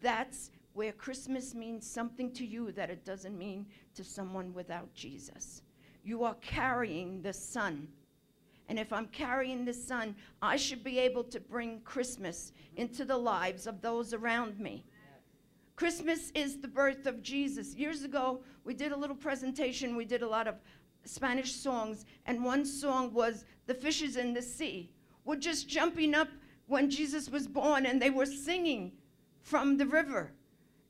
That's 0.00 0.50
where 0.74 0.92
Christmas 0.92 1.54
means 1.54 1.88
something 1.88 2.32
to 2.32 2.46
you 2.46 2.70
that 2.72 2.90
it 2.90 3.04
doesn't 3.04 3.36
mean 3.36 3.66
to 3.94 4.04
someone 4.04 4.54
without 4.54 4.94
Jesus. 4.94 5.62
You 6.04 6.22
are 6.22 6.36
carrying 6.36 7.20
the 7.20 7.32
Son. 7.32 7.88
And 8.68 8.78
if 8.78 8.92
I'm 8.92 9.08
carrying 9.08 9.64
the 9.64 9.74
Son, 9.74 10.14
I 10.40 10.56
should 10.56 10.84
be 10.84 10.98
able 10.98 11.24
to 11.24 11.40
bring 11.40 11.80
Christmas 11.80 12.52
into 12.76 13.04
the 13.04 13.16
lives 13.16 13.66
of 13.66 13.80
those 13.80 14.12
around 14.12 14.60
me. 14.60 14.84
Christmas 15.78 16.32
is 16.34 16.56
the 16.56 16.66
birth 16.66 17.06
of 17.06 17.22
Jesus. 17.22 17.76
Years 17.76 18.02
ago, 18.02 18.40
we 18.64 18.74
did 18.74 18.90
a 18.90 18.96
little 18.96 19.14
presentation. 19.14 19.94
We 19.94 20.04
did 20.04 20.22
a 20.22 20.28
lot 20.28 20.48
of 20.48 20.56
Spanish 21.04 21.52
songs, 21.52 22.04
and 22.26 22.42
one 22.42 22.64
song 22.64 23.14
was 23.14 23.44
The 23.68 23.74
Fishes 23.74 24.16
in 24.16 24.34
the 24.34 24.42
Sea 24.42 24.90
were 25.24 25.36
just 25.36 25.68
jumping 25.68 26.16
up 26.16 26.26
when 26.66 26.90
Jesus 26.90 27.30
was 27.30 27.46
born, 27.46 27.86
and 27.86 28.02
they 28.02 28.10
were 28.10 28.26
singing 28.26 28.90
from 29.42 29.76
the 29.76 29.86
river. 29.86 30.32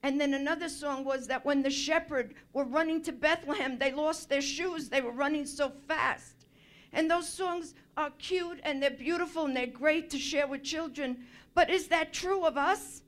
And 0.03 0.19
then 0.19 0.33
another 0.33 0.71
song 0.71 1.05
was 1.05 1.27
that 1.27 1.45
when 1.45 1.61
the 1.61 1.69
shepherd 1.69 2.33
were 2.55 2.65
running 2.65 3.03
to 3.03 3.13
Bethlehem, 3.13 3.79
they 3.79 3.93
lost 3.93 4.31
their 4.31 4.41
shoes. 4.41 4.89
They 4.89 5.03
were 5.03 5.13
running 5.13 5.45
so 5.45 5.71
fast. 5.87 6.47
And 6.95 7.11
those 7.11 7.29
songs 7.29 7.75
are 7.99 8.09
cute 8.19 8.61
and 8.63 8.83
they're 8.83 8.89
beautiful 8.89 9.45
and 9.45 9.55
they're 9.55 9.67
great 9.67 10.09
to 10.11 10.19
share 10.19 10.47
with 10.47 10.63
children. 10.63 11.27
But 11.53 11.69
is 11.69 11.89
that 11.89 12.15
true 12.15 12.47
of 12.47 12.57
us? 12.57 13.03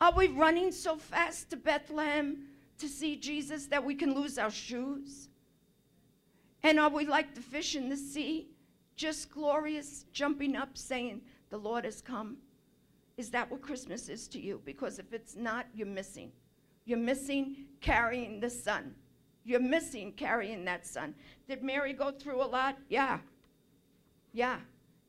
Are 0.00 0.12
we 0.12 0.28
running 0.28 0.72
so 0.72 0.96
fast 0.96 1.50
to 1.50 1.56
Bethlehem 1.56 2.48
to 2.78 2.88
see 2.88 3.16
Jesus 3.16 3.66
that 3.66 3.84
we 3.84 3.94
can 3.94 4.14
lose 4.14 4.38
our 4.38 4.50
shoes? 4.50 5.28
And 6.62 6.78
are 6.78 6.90
we 6.90 7.06
like 7.06 7.34
the 7.34 7.40
fish 7.40 7.76
in 7.76 7.88
the 7.88 7.96
sea, 7.96 8.48
just 8.94 9.30
glorious, 9.30 10.04
jumping 10.12 10.56
up, 10.56 10.76
saying, 10.76 11.22
The 11.50 11.56
Lord 11.56 11.84
has 11.84 12.02
come? 12.02 12.36
Is 13.16 13.30
that 13.30 13.50
what 13.50 13.62
Christmas 13.62 14.08
is 14.08 14.28
to 14.28 14.40
you? 14.40 14.60
Because 14.64 14.98
if 14.98 15.12
it's 15.12 15.36
not, 15.36 15.66
you're 15.74 15.86
missing. 15.86 16.30
You're 16.84 16.98
missing 16.98 17.66
carrying 17.80 18.40
the 18.40 18.50
Son. 18.50 18.94
You're 19.44 19.60
missing 19.60 20.12
carrying 20.12 20.64
that 20.66 20.86
Son. 20.86 21.14
Did 21.48 21.62
Mary 21.62 21.92
go 21.94 22.10
through 22.10 22.42
a 22.42 22.46
lot? 22.46 22.76
Yeah. 22.88 23.20
Yeah. 24.32 24.58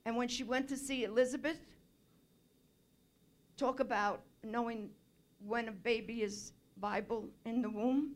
And 0.06 0.16
when 0.16 0.30
she 0.30 0.44
went 0.44 0.70
to 0.70 0.78
see 0.78 1.04
Elizabeth, 1.04 1.60
talk 3.58 3.80
about 3.80 4.22
knowing 4.44 4.90
when 5.46 5.68
a 5.68 5.72
baby 5.72 6.24
is 6.24 6.54
Bible 6.78 7.30
in 7.46 7.62
the 7.62 7.70
womb. 7.70 8.16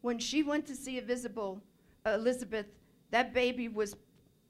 When 0.00 0.18
she 0.18 0.42
went 0.42 0.66
to 0.66 0.74
see 0.74 0.98
a 0.98 1.02
visible, 1.02 1.62
uh, 2.06 2.10
Elizabeth, 2.10 2.66
that 3.10 3.32
baby 3.32 3.68
was 3.68 3.94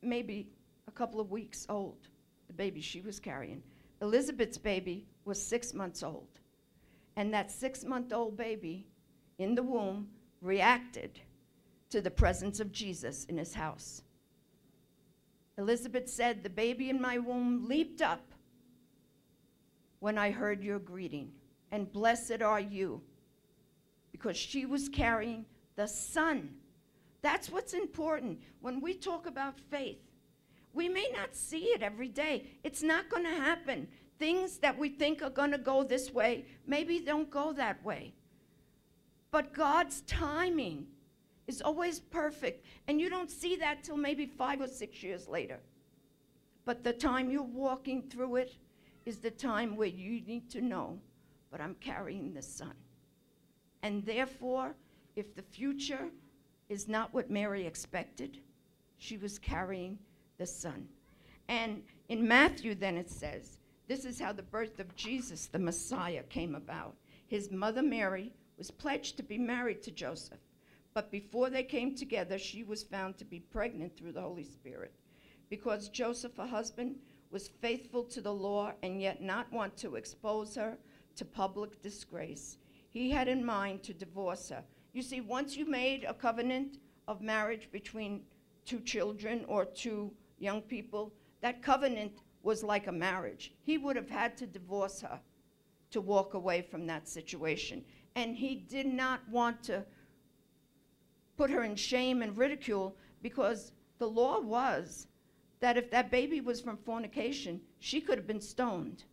maybe 0.02 0.48
a 0.88 0.90
couple 0.90 1.20
of 1.20 1.30
weeks 1.30 1.66
old, 1.68 2.08
the 2.46 2.52
baby 2.52 2.80
she 2.80 3.00
was 3.00 3.20
carrying. 3.20 3.62
Elizabeth's 4.00 4.58
baby 4.58 5.06
was 5.24 5.40
six 5.40 5.74
months 5.74 6.02
old. 6.02 6.28
And 7.16 7.32
that 7.34 7.50
six 7.50 7.84
month 7.84 8.12
old 8.12 8.36
baby 8.36 8.86
in 9.38 9.54
the 9.54 9.62
womb 9.62 10.08
reacted 10.40 11.20
to 11.90 12.00
the 12.00 12.10
presence 12.10 12.58
of 12.58 12.72
Jesus 12.72 13.26
in 13.26 13.36
his 13.36 13.54
house. 13.54 14.02
Elizabeth 15.58 16.08
said, 16.08 16.42
The 16.42 16.50
baby 16.50 16.88
in 16.88 17.00
my 17.00 17.18
womb 17.18 17.68
leaped 17.68 18.00
up 18.00 18.31
when 20.02 20.18
I 20.18 20.32
heard 20.32 20.64
your 20.64 20.80
greeting, 20.80 21.30
and 21.70 21.92
blessed 21.92 22.42
are 22.42 22.58
you, 22.58 23.00
because 24.10 24.36
she 24.36 24.66
was 24.66 24.88
carrying 24.88 25.46
the 25.76 25.86
Son. 25.86 26.50
That's 27.22 27.48
what's 27.48 27.72
important. 27.72 28.40
When 28.62 28.80
we 28.80 28.94
talk 28.94 29.28
about 29.28 29.60
faith, 29.60 30.00
we 30.74 30.88
may 30.88 31.08
not 31.12 31.36
see 31.36 31.66
it 31.66 31.84
every 31.84 32.08
day. 32.08 32.48
It's 32.64 32.82
not 32.82 33.10
going 33.10 33.22
to 33.22 33.30
happen. 33.30 33.86
Things 34.18 34.58
that 34.58 34.76
we 34.76 34.88
think 34.88 35.22
are 35.22 35.30
going 35.30 35.52
to 35.52 35.58
go 35.58 35.84
this 35.84 36.12
way 36.12 36.46
maybe 36.66 36.98
don't 36.98 37.30
go 37.30 37.52
that 37.52 37.84
way. 37.84 38.12
But 39.30 39.54
God's 39.54 40.00
timing 40.00 40.88
is 41.46 41.62
always 41.62 42.00
perfect. 42.00 42.66
And 42.88 43.00
you 43.00 43.08
don't 43.08 43.30
see 43.30 43.54
that 43.54 43.84
till 43.84 43.96
maybe 43.96 44.26
five 44.26 44.60
or 44.60 44.66
six 44.66 45.00
years 45.00 45.28
later. 45.28 45.60
But 46.64 46.82
the 46.82 46.92
time 46.92 47.30
you're 47.30 47.44
walking 47.44 48.02
through 48.02 48.34
it 48.36 48.56
is 49.04 49.18
the 49.18 49.30
time 49.30 49.76
where 49.76 49.88
you 49.88 50.20
need 50.22 50.50
to 50.50 50.60
know, 50.60 50.98
but 51.50 51.60
I'm 51.60 51.76
carrying 51.76 52.32
the 52.32 52.42
Son. 52.42 52.74
And 53.82 54.04
therefore, 54.06 54.74
if 55.16 55.34
the 55.34 55.42
future 55.42 56.08
is 56.68 56.88
not 56.88 57.12
what 57.12 57.30
Mary 57.30 57.66
expected, 57.66 58.38
she 58.98 59.16
was 59.16 59.38
carrying 59.38 59.98
the 60.38 60.46
Son. 60.46 60.88
And 61.48 61.82
in 62.08 62.26
Matthew, 62.26 62.74
then 62.74 62.96
it 62.96 63.10
says, 63.10 63.58
this 63.88 64.04
is 64.04 64.20
how 64.20 64.32
the 64.32 64.42
birth 64.42 64.78
of 64.78 64.94
Jesus, 64.94 65.46
the 65.46 65.58
Messiah, 65.58 66.22
came 66.24 66.54
about. 66.54 66.94
His 67.26 67.50
mother 67.50 67.82
Mary 67.82 68.32
was 68.56 68.70
pledged 68.70 69.16
to 69.16 69.22
be 69.22 69.38
married 69.38 69.82
to 69.82 69.90
Joseph, 69.90 70.38
but 70.94 71.10
before 71.10 71.50
they 71.50 71.62
came 71.62 71.94
together, 71.94 72.38
she 72.38 72.62
was 72.62 72.82
found 72.82 73.18
to 73.18 73.24
be 73.24 73.40
pregnant 73.40 73.96
through 73.96 74.12
the 74.12 74.20
Holy 74.20 74.44
Spirit. 74.44 74.92
Because 75.50 75.88
Joseph, 75.88 76.36
her 76.36 76.46
husband, 76.46 76.96
was 77.32 77.48
faithful 77.48 78.04
to 78.04 78.20
the 78.20 78.32
law 78.32 78.72
and 78.82 79.00
yet 79.00 79.22
not 79.22 79.50
want 79.50 79.76
to 79.78 79.96
expose 79.96 80.54
her 80.54 80.76
to 81.16 81.24
public 81.24 81.80
disgrace, 81.82 82.58
he 82.90 83.10
had 83.10 83.26
in 83.26 83.44
mind 83.44 83.82
to 83.82 83.94
divorce 83.94 84.50
her. 84.50 84.62
You 84.92 85.02
see, 85.02 85.22
once 85.22 85.56
you 85.56 85.64
made 85.64 86.04
a 86.04 86.12
covenant 86.12 86.78
of 87.08 87.22
marriage 87.22 87.68
between 87.72 88.22
two 88.66 88.80
children 88.80 89.44
or 89.48 89.64
two 89.64 90.12
young 90.38 90.60
people, 90.60 91.12
that 91.40 91.62
covenant 91.62 92.12
was 92.42 92.62
like 92.62 92.86
a 92.86 92.92
marriage. 92.92 93.54
He 93.62 93.78
would 93.78 93.96
have 93.96 94.10
had 94.10 94.36
to 94.36 94.46
divorce 94.46 95.00
her 95.00 95.18
to 95.90 96.00
walk 96.00 96.34
away 96.34 96.60
from 96.60 96.86
that 96.86 97.08
situation. 97.08 97.82
And 98.14 98.36
he 98.36 98.56
did 98.56 98.86
not 98.86 99.20
want 99.30 99.62
to 99.64 99.84
put 101.36 101.50
her 101.50 101.62
in 101.62 101.76
shame 101.76 102.22
and 102.22 102.36
ridicule 102.36 102.96
because 103.22 103.72
the 103.98 104.08
law 104.08 104.40
was 104.40 105.06
that 105.62 105.78
if 105.78 105.90
that 105.90 106.10
baby 106.10 106.42
was 106.42 106.60
from 106.60 106.76
fornication, 106.76 107.62
she 107.78 108.02
could 108.02 108.18
have 108.18 108.26
been 108.26 108.40
stoned. 108.40 109.04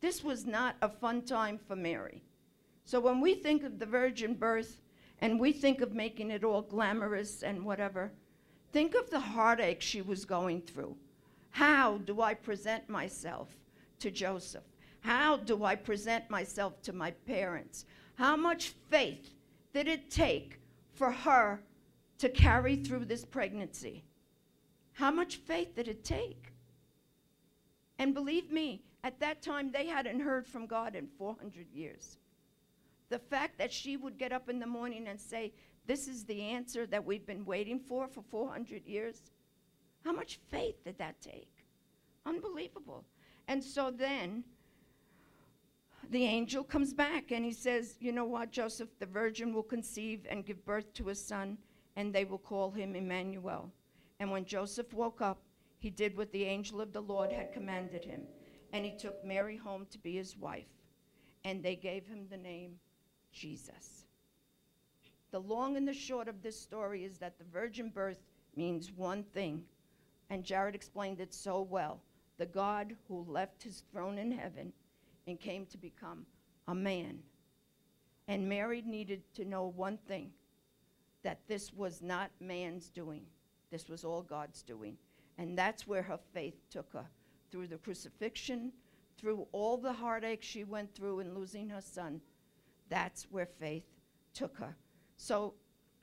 This 0.00 0.22
was 0.22 0.46
not 0.46 0.76
a 0.80 0.88
fun 0.88 1.22
time 1.22 1.58
for 1.58 1.74
Mary. 1.74 2.22
So 2.84 3.00
when 3.00 3.20
we 3.20 3.34
think 3.34 3.64
of 3.64 3.80
the 3.80 3.86
virgin 3.86 4.34
birth 4.34 4.80
and 5.20 5.40
we 5.40 5.52
think 5.52 5.80
of 5.80 5.92
making 5.92 6.30
it 6.30 6.44
all 6.44 6.62
glamorous 6.62 7.42
and 7.42 7.64
whatever, 7.64 8.12
Think 8.72 8.94
of 8.94 9.10
the 9.10 9.20
heartache 9.20 9.80
she 9.80 10.00
was 10.00 10.24
going 10.24 10.62
through. 10.62 10.96
How 11.50 11.98
do 11.98 12.20
I 12.20 12.34
present 12.34 12.88
myself 12.88 13.48
to 13.98 14.10
Joseph? 14.10 14.62
How 15.00 15.38
do 15.38 15.64
I 15.64 15.74
present 15.74 16.30
myself 16.30 16.80
to 16.82 16.92
my 16.92 17.10
parents? 17.10 17.84
How 18.14 18.36
much 18.36 18.74
faith 18.88 19.30
did 19.72 19.88
it 19.88 20.10
take 20.10 20.60
for 20.92 21.10
her 21.10 21.60
to 22.18 22.28
carry 22.28 22.76
through 22.76 23.06
this 23.06 23.24
pregnancy? 23.24 24.04
How 25.00 25.10
much 25.10 25.36
faith 25.36 25.74
did 25.74 25.88
it 25.88 26.04
take? 26.04 26.52
And 27.98 28.12
believe 28.12 28.52
me, 28.52 28.82
at 29.02 29.18
that 29.20 29.40
time 29.40 29.72
they 29.72 29.86
hadn't 29.86 30.20
heard 30.20 30.46
from 30.46 30.66
God 30.66 30.94
in 30.94 31.06
400 31.06 31.72
years. 31.72 32.18
The 33.08 33.18
fact 33.18 33.56
that 33.56 33.72
she 33.72 33.96
would 33.96 34.18
get 34.18 34.30
up 34.30 34.50
in 34.50 34.58
the 34.58 34.66
morning 34.66 35.08
and 35.08 35.18
say, 35.18 35.54
this 35.86 36.06
is 36.06 36.24
the 36.24 36.42
answer 36.42 36.84
that 36.84 37.02
we've 37.02 37.24
been 37.24 37.46
waiting 37.46 37.80
for 37.80 38.08
for 38.08 38.20
400 38.20 38.84
years. 38.84 39.30
How 40.04 40.12
much 40.12 40.38
faith 40.50 40.84
did 40.84 40.98
that 40.98 41.18
take? 41.22 41.64
Unbelievable. 42.26 43.06
And 43.48 43.64
so 43.64 43.90
then 43.90 44.44
the 46.10 46.26
angel 46.26 46.62
comes 46.62 46.92
back 46.92 47.30
and 47.30 47.42
he 47.42 47.52
says, 47.52 47.96
You 48.00 48.12
know 48.12 48.26
what, 48.26 48.52
Joseph, 48.52 48.90
the 48.98 49.06
virgin 49.06 49.54
will 49.54 49.62
conceive 49.62 50.26
and 50.28 50.44
give 50.44 50.62
birth 50.66 50.92
to 50.92 51.08
a 51.08 51.14
son, 51.14 51.56
and 51.96 52.14
they 52.14 52.26
will 52.26 52.38
call 52.38 52.70
him 52.70 52.94
Emmanuel. 52.94 53.72
And 54.20 54.30
when 54.30 54.44
Joseph 54.44 54.92
woke 54.92 55.20
up, 55.20 55.42
he 55.78 55.90
did 55.90 56.16
what 56.16 56.30
the 56.30 56.44
angel 56.44 56.80
of 56.80 56.92
the 56.92 57.00
Lord 57.00 57.32
had 57.32 57.52
commanded 57.52 58.04
him, 58.04 58.20
and 58.72 58.84
he 58.84 58.92
took 58.96 59.24
Mary 59.24 59.56
home 59.56 59.86
to 59.90 59.98
be 59.98 60.14
his 60.14 60.36
wife, 60.36 60.68
and 61.44 61.62
they 61.62 61.74
gave 61.74 62.06
him 62.06 62.26
the 62.30 62.36
name 62.36 62.74
Jesus. 63.32 64.04
The 65.30 65.40
long 65.40 65.76
and 65.76 65.88
the 65.88 65.94
short 65.94 66.28
of 66.28 66.42
this 66.42 66.60
story 66.60 67.04
is 67.04 67.18
that 67.18 67.38
the 67.38 67.44
virgin 67.44 67.88
birth 67.88 68.22
means 68.56 68.92
one 68.92 69.24
thing, 69.24 69.64
and 70.28 70.44
Jared 70.44 70.74
explained 70.74 71.20
it 71.20 71.32
so 71.32 71.62
well 71.62 72.00
the 72.36 72.46
God 72.46 72.96
who 73.06 73.24
left 73.28 73.62
his 73.62 73.82
throne 73.92 74.16
in 74.18 74.32
heaven 74.32 74.72
and 75.26 75.38
came 75.38 75.66
to 75.66 75.76
become 75.76 76.24
a 76.68 76.74
man. 76.74 77.18
And 78.28 78.48
Mary 78.48 78.82
needed 78.82 79.22
to 79.34 79.44
know 79.44 79.72
one 79.76 79.98
thing 80.08 80.30
that 81.22 81.40
this 81.48 81.72
was 81.72 82.00
not 82.00 82.30
man's 82.40 82.88
doing, 82.88 83.22
this 83.70 83.88
was 83.88 84.04
all 84.04 84.22
God's 84.22 84.62
doing. 84.62 84.96
And 85.38 85.56
that's 85.56 85.86
where 85.86 86.02
her 86.02 86.18
faith 86.32 86.68
took 86.70 86.92
her 86.92 87.06
through 87.50 87.68
the 87.68 87.78
crucifixion, 87.78 88.72
through 89.18 89.46
all 89.52 89.76
the 89.76 89.92
heartache 89.92 90.42
she 90.42 90.64
went 90.64 90.94
through 90.94 91.20
in 91.20 91.34
losing 91.34 91.68
her 91.68 91.80
son. 91.80 92.20
That's 92.88 93.26
where 93.30 93.46
faith 93.46 93.86
took 94.34 94.56
her. 94.58 94.76
So 95.16 95.54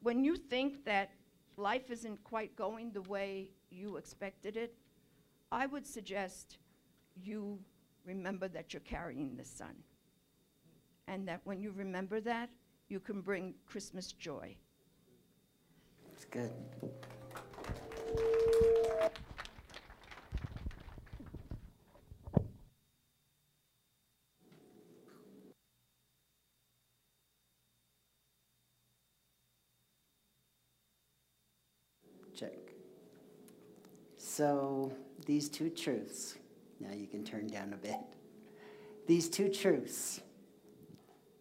when 0.02 0.24
you 0.24 0.36
think 0.36 0.86
that 0.86 1.12
life 1.58 1.90
isn't 1.90 2.24
quite 2.24 2.56
going 2.56 2.92
the 2.92 3.02
way 3.04 3.50
you 3.70 3.98
expected 3.98 4.56
it, 4.58 4.76
I 5.52 5.66
would 5.66 5.86
suggest 5.86 6.58
you 7.16 7.60
remember 8.06 8.48
that 8.48 8.74
you're 8.74 8.82
carrying 8.82 9.36
the 9.36 9.44
Son. 9.44 9.76
And 11.08 11.28
that 11.28 11.42
when 11.46 11.62
you 11.62 11.72
remember 11.72 12.20
that, 12.22 12.50
you 12.90 13.00
can 13.00 13.22
bring 13.22 13.54
Christmas 13.66 14.12
joy. 14.12 14.56
It's 16.14 16.26
good. 16.26 16.52
Check. 32.36 32.52
So, 34.18 34.94
these 35.26 35.50
two 35.50 35.70
truths. 35.70 36.36
Now 36.80 36.94
you 36.94 37.08
can 37.08 37.24
turn 37.24 37.48
down 37.48 37.74
a 37.74 37.78
bit. 37.78 37.98
These 39.08 39.30
two 39.30 39.50
truths 39.50 40.22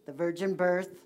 the 0.07 0.13
virgin 0.13 0.55
birth, 0.55 1.01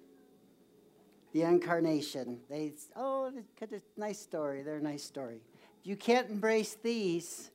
the 1.33 1.41
incarnation. 1.41 2.39
They, 2.49 2.73
oh, 2.95 3.31
it's 3.59 3.73
a 3.73 3.99
nice 3.99 4.19
story. 4.19 4.61
They're 4.61 4.77
a 4.77 4.81
nice 4.81 5.03
story. 5.03 5.41
If 5.81 5.87
you 5.87 5.95
can't 5.95 6.29
embrace 6.29 6.77
these, 6.81 7.49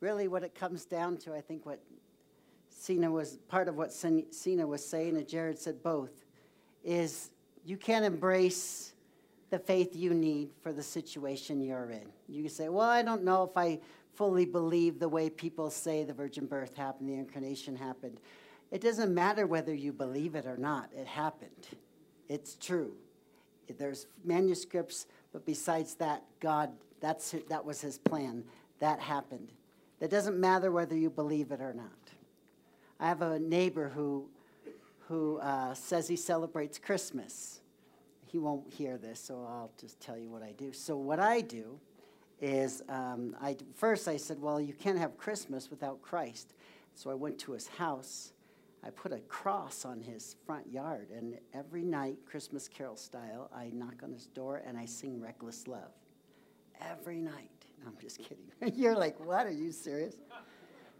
really 0.00 0.28
what 0.28 0.42
it 0.42 0.54
comes 0.54 0.84
down 0.84 1.16
to, 1.16 1.34
I 1.34 1.40
think 1.40 1.64
what 1.64 1.80
Cena 2.68 3.10
was, 3.10 3.38
part 3.48 3.66
of 3.66 3.76
what 3.76 3.92
Cena 3.92 4.66
was 4.66 4.86
saying, 4.86 5.16
and 5.16 5.26
Jared 5.26 5.58
said 5.58 5.82
both, 5.82 6.24
is 6.84 7.30
you 7.64 7.78
can't 7.78 8.04
embrace 8.04 8.92
the 9.48 9.58
faith 9.58 9.96
you 9.96 10.12
need 10.12 10.50
for 10.60 10.70
the 10.70 10.82
situation 10.82 11.62
you're 11.62 11.90
in. 11.90 12.06
You 12.28 12.42
can 12.42 12.50
say, 12.50 12.68
well, 12.68 12.88
I 12.88 13.02
don't 13.02 13.24
know 13.24 13.44
if 13.44 13.56
I 13.56 13.78
fully 14.12 14.44
believe 14.44 14.98
the 14.98 15.08
way 15.08 15.30
people 15.30 15.70
say 15.70 16.04
the 16.04 16.12
virgin 16.12 16.44
birth 16.44 16.76
happened, 16.76 17.08
the 17.08 17.14
incarnation 17.14 17.74
happened. 17.74 18.20
It 18.70 18.82
doesn't 18.82 19.14
matter 19.14 19.46
whether 19.46 19.72
you 19.72 19.94
believe 19.94 20.34
it 20.34 20.44
or 20.44 20.58
not, 20.58 20.90
it 20.94 21.06
happened. 21.06 21.68
It's 22.28 22.56
true. 22.56 22.92
There's 23.78 24.08
manuscripts, 24.24 25.06
but 25.32 25.46
besides 25.46 25.94
that, 25.94 26.22
God, 26.40 26.70
that's, 27.00 27.34
that 27.48 27.64
was 27.64 27.80
his 27.80 27.98
plan. 27.98 28.44
That 28.80 29.00
happened. 29.00 29.48
It 30.00 30.10
doesn't 30.10 30.38
matter 30.38 30.70
whether 30.70 30.96
you 30.96 31.10
believe 31.10 31.52
it 31.52 31.60
or 31.60 31.72
not. 31.72 31.86
I 33.00 33.08
have 33.08 33.22
a 33.22 33.38
neighbor 33.38 33.88
who, 33.88 34.28
who 35.08 35.38
uh, 35.38 35.74
says 35.74 36.08
he 36.08 36.16
celebrates 36.16 36.78
Christmas. 36.78 37.60
He 38.26 38.38
won't 38.38 38.72
hear 38.72 38.98
this, 38.98 39.20
so 39.20 39.46
I'll 39.48 39.70
just 39.80 40.00
tell 40.00 40.18
you 40.18 40.28
what 40.28 40.42
I 40.42 40.52
do. 40.52 40.72
So, 40.72 40.96
what 40.96 41.20
I 41.20 41.40
do 41.40 41.78
is 42.40 42.82
um, 42.88 43.36
I, 43.40 43.56
first 43.74 44.08
I 44.08 44.16
said, 44.16 44.40
well, 44.40 44.60
you 44.60 44.72
can't 44.72 44.98
have 44.98 45.16
Christmas 45.16 45.70
without 45.70 46.02
Christ. 46.02 46.54
So 46.94 47.10
I 47.10 47.14
went 47.14 47.38
to 47.40 47.52
his 47.52 47.66
house. 47.66 48.32
I 48.84 48.90
put 48.90 49.12
a 49.12 49.20
cross 49.20 49.84
on 49.84 50.00
his 50.00 50.36
front 50.44 50.70
yard, 50.70 51.08
and 51.10 51.38
every 51.54 51.82
night, 51.82 52.18
Christmas 52.26 52.68
Carol 52.68 52.96
style, 52.96 53.50
I 53.54 53.70
knock 53.72 54.02
on 54.02 54.12
his 54.12 54.26
door 54.26 54.62
and 54.66 54.76
I 54.76 54.84
sing 54.84 55.20
Reckless 55.20 55.66
Love. 55.66 55.92
Every 56.80 57.20
night. 57.20 57.50
No, 57.82 57.90
I'm 57.90 57.96
just 58.00 58.18
kidding. 58.18 58.44
You're 58.80 58.96
like, 58.96 59.18
what? 59.20 59.46
Are 59.46 59.52
you 59.52 59.72
serious? 59.72 60.16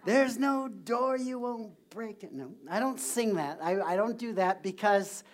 There's 0.04 0.38
no 0.38 0.68
door 0.68 1.16
you 1.16 1.38
won't 1.38 1.72
break. 1.90 2.30
No, 2.30 2.50
I 2.70 2.78
don't 2.78 3.00
sing 3.00 3.34
that. 3.36 3.58
I, 3.62 3.80
I 3.80 3.96
don't 3.96 4.18
do 4.18 4.34
that 4.34 4.62
because 4.62 5.24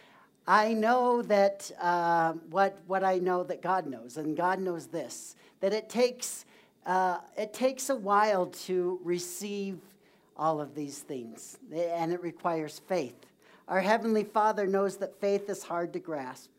I 0.46 0.72
know 0.72 1.22
that 1.22 1.70
uh, 1.80 2.32
what, 2.50 2.78
what 2.86 3.02
I 3.02 3.18
know 3.18 3.42
that 3.44 3.62
God 3.62 3.86
knows, 3.86 4.16
and 4.16 4.36
God 4.36 4.60
knows 4.60 4.86
this 4.86 5.36
that 5.60 5.72
it 5.72 5.88
takes, 5.88 6.46
uh, 6.86 7.18
it 7.36 7.52
takes 7.52 7.90
a 7.90 7.96
while 7.96 8.46
to 8.46 8.98
receive 9.04 9.78
all 10.36 10.60
of 10.60 10.74
these 10.74 11.00
things, 11.00 11.58
and 11.72 12.12
it 12.12 12.22
requires 12.22 12.80
faith. 12.88 13.26
Our 13.68 13.80
Heavenly 13.80 14.24
Father 14.24 14.66
knows 14.66 14.96
that 14.96 15.20
faith 15.20 15.50
is 15.50 15.62
hard 15.62 15.92
to 15.92 15.98
grasp, 15.98 16.50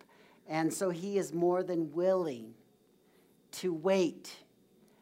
and 0.48 0.72
so 0.72 0.92
He 0.92 1.18
is 1.18 1.34
more 1.34 1.64
than 1.64 1.92
willing 1.94 2.54
to 3.52 3.74
wait 3.74 4.32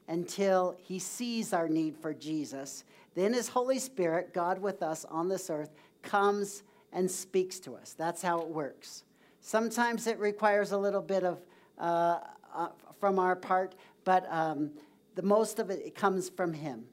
until 0.08 0.76
He 0.82 1.00
sees 1.00 1.54
our 1.54 1.68
need 1.68 1.98
for 1.98 2.14
Jesus. 2.14 2.84
Then 3.16 3.34
His 3.34 3.50
Holy 3.50 3.80
Spirit, 3.80 4.34
God 4.34 4.60
with 4.60 4.82
us 4.82 5.06
on 5.06 5.30
this 5.30 5.50
earth, 5.50 5.74
comes 6.02 6.64
and 6.92 7.10
speaks 7.10 7.60
to 7.60 7.76
us. 7.76 7.94
That's 7.94 8.22
how 8.22 8.42
it 8.42 8.48
works. 8.48 9.04
Sometimes 9.42 10.08
it 10.08 10.20
requires 10.20 10.72
a 10.72 10.78
little 10.78 11.02
bit 11.02 11.24
of 11.24 11.40
uh, 11.78 12.20
uh, 12.54 12.70
from 13.00 13.20
our 13.20 13.36
part, 13.36 13.76
but 14.04 14.26
um, 14.32 14.72
the 15.16 15.22
most 15.22 15.60
of 15.60 15.70
it, 15.70 15.82
it 15.86 15.96
comes 15.96 16.30
from 16.30 16.54
Him. 16.54 16.86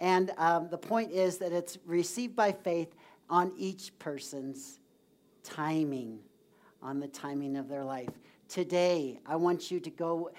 And 0.00 0.32
um, 0.36 0.68
the 0.68 0.78
point 0.78 1.12
is 1.12 1.38
that 1.38 1.52
it's 1.52 1.78
received 1.86 2.34
by 2.34 2.52
faith 2.52 2.94
on 3.30 3.52
each 3.56 3.96
person's 3.98 4.80
timing, 5.44 6.18
on 6.82 7.00
the 7.00 7.08
timing 7.08 7.56
of 7.56 7.68
their 7.68 7.84
life. 7.84 8.10
Today, 8.52 9.18
I 9.24 9.36
want 9.36 9.70
you 9.70 9.80
to 9.80 9.88
go. 9.88 10.30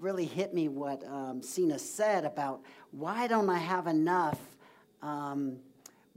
Really 0.00 0.24
hit 0.24 0.54
me 0.54 0.68
what 0.68 1.04
um, 1.06 1.42
Cena 1.42 1.78
said 1.78 2.24
about 2.24 2.62
why 2.90 3.26
don't 3.26 3.50
I 3.50 3.58
have 3.58 3.86
enough. 3.86 4.38
Um, 5.02 5.58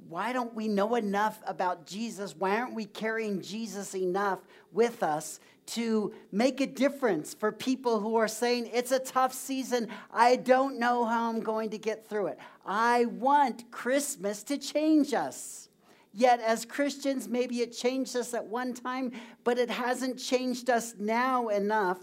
why 0.07 0.31
don't 0.31 0.53
we 0.55 0.69
know 0.69 0.95
enough 0.95 1.37
about 1.45 1.85
Jesus? 1.85 2.33
Why 2.33 2.55
aren't 2.55 2.75
we 2.75 2.85
carrying 2.85 3.41
Jesus 3.41 3.93
enough 3.93 4.39
with 4.71 5.03
us 5.03 5.41
to 5.65 6.13
make 6.31 6.61
a 6.61 6.65
difference 6.65 7.33
for 7.33 7.51
people 7.51 7.99
who 7.99 8.15
are 8.15 8.29
saying, 8.29 8.69
It's 8.71 8.93
a 8.93 8.99
tough 8.99 9.33
season. 9.33 9.89
I 10.13 10.37
don't 10.37 10.79
know 10.79 11.03
how 11.03 11.29
I'm 11.29 11.41
going 11.41 11.71
to 11.71 11.77
get 11.77 12.07
through 12.07 12.27
it. 12.27 12.39
I 12.65 13.03
want 13.03 13.69
Christmas 13.69 14.43
to 14.43 14.57
change 14.57 15.13
us. 15.13 15.67
Yet, 16.13 16.41
as 16.41 16.65
Christians, 16.65 17.29
maybe 17.29 17.61
it 17.61 17.71
changed 17.71 18.17
us 18.17 18.33
at 18.33 18.45
one 18.45 18.73
time, 18.73 19.13
but 19.45 19.57
it 19.57 19.69
hasn't 19.69 20.19
changed 20.19 20.69
us 20.69 20.95
now 20.99 21.47
enough. 21.47 21.99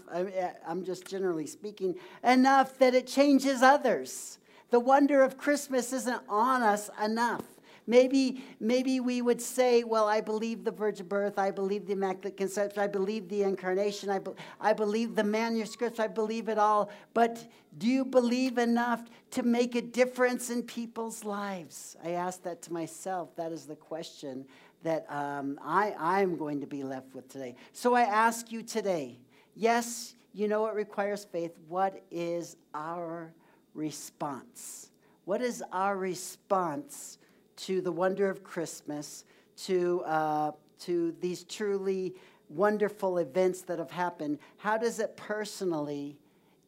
I'm 0.67 0.83
just 0.83 1.05
generally 1.05 1.45
speaking, 1.45 1.95
enough 2.23 2.79
that 2.79 2.95
it 2.95 3.05
changes 3.05 3.61
others. 3.61 4.39
The 4.71 4.79
wonder 4.79 5.21
of 5.21 5.37
Christmas 5.37 5.93
isn't 5.93 6.21
on 6.27 6.63
us 6.63 6.89
enough. 7.03 7.43
Maybe, 7.89 8.43
maybe 8.59 8.99
we 8.99 9.23
would 9.23 9.41
say, 9.41 9.83
well, 9.83 10.07
I 10.07 10.21
believe 10.21 10.63
the 10.63 10.69
virgin 10.69 11.07
birth, 11.07 11.39
I 11.39 11.49
believe 11.49 11.87
the 11.87 11.93
Immaculate 11.93 12.37
Conception, 12.37 12.83
I 12.83 12.85
believe 12.85 13.27
the 13.29 13.41
Incarnation, 13.41 14.11
I, 14.11 14.19
be, 14.19 14.29
I 14.61 14.73
believe 14.73 15.15
the 15.15 15.23
manuscripts, 15.23 15.99
I 15.99 16.05
believe 16.05 16.49
it 16.49 16.59
all. 16.59 16.91
But 17.15 17.51
do 17.79 17.87
you 17.87 18.05
believe 18.05 18.59
enough 18.59 19.01
to 19.31 19.41
make 19.41 19.73
a 19.73 19.81
difference 19.81 20.51
in 20.51 20.61
people's 20.61 21.23
lives? 21.23 21.97
I 22.03 22.11
ask 22.11 22.43
that 22.43 22.61
to 22.63 22.73
myself. 22.73 23.35
That 23.35 23.51
is 23.51 23.65
the 23.65 23.75
question 23.75 24.45
that 24.83 25.07
um, 25.09 25.59
I, 25.59 25.95
I'm 25.97 26.37
going 26.37 26.61
to 26.61 26.67
be 26.67 26.83
left 26.83 27.15
with 27.15 27.27
today. 27.27 27.55
So 27.73 27.95
I 27.95 28.01
ask 28.01 28.51
you 28.51 28.61
today 28.61 29.17
yes, 29.55 30.13
you 30.31 30.47
know 30.47 30.67
it 30.67 30.75
requires 30.75 31.25
faith. 31.25 31.57
What 31.67 32.03
is 32.11 32.55
our 32.75 33.33
response? 33.73 34.91
What 35.25 35.41
is 35.41 35.63
our 35.71 35.97
response 35.97 37.18
to 37.61 37.81
the 37.81 37.91
wonder 37.91 38.29
of 38.29 38.43
Christmas, 38.43 39.25
to, 39.63 40.01
uh, 40.05 40.51
to 40.79 41.13
these 41.19 41.43
truly 41.43 42.15
wonderful 42.49 43.17
events 43.17 43.61
that 43.63 43.79
have 43.79 43.91
happened, 43.91 44.39
how 44.57 44.77
does 44.77 44.99
it 44.99 45.15
personally 45.17 46.17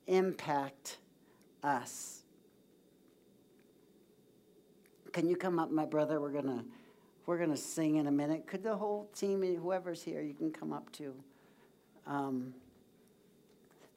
impact 0.07 0.97
us? 1.63 2.23
Can 5.11 5.27
you 5.27 5.35
come 5.35 5.59
up, 5.59 5.71
my 5.71 5.85
brother? 5.85 6.21
We're 6.21 6.31
gonna 6.31 6.63
we're 7.25 7.37
gonna 7.37 7.57
sing 7.57 7.97
in 7.97 8.07
a 8.07 8.11
minute. 8.11 8.47
Could 8.47 8.63
the 8.63 8.75
whole 8.75 9.09
team, 9.13 9.41
whoever's 9.41 10.01
here, 10.01 10.21
you 10.21 10.33
can 10.33 10.51
come 10.51 10.73
up 10.73 10.91
too. 10.91 11.13
Um, 12.07 12.53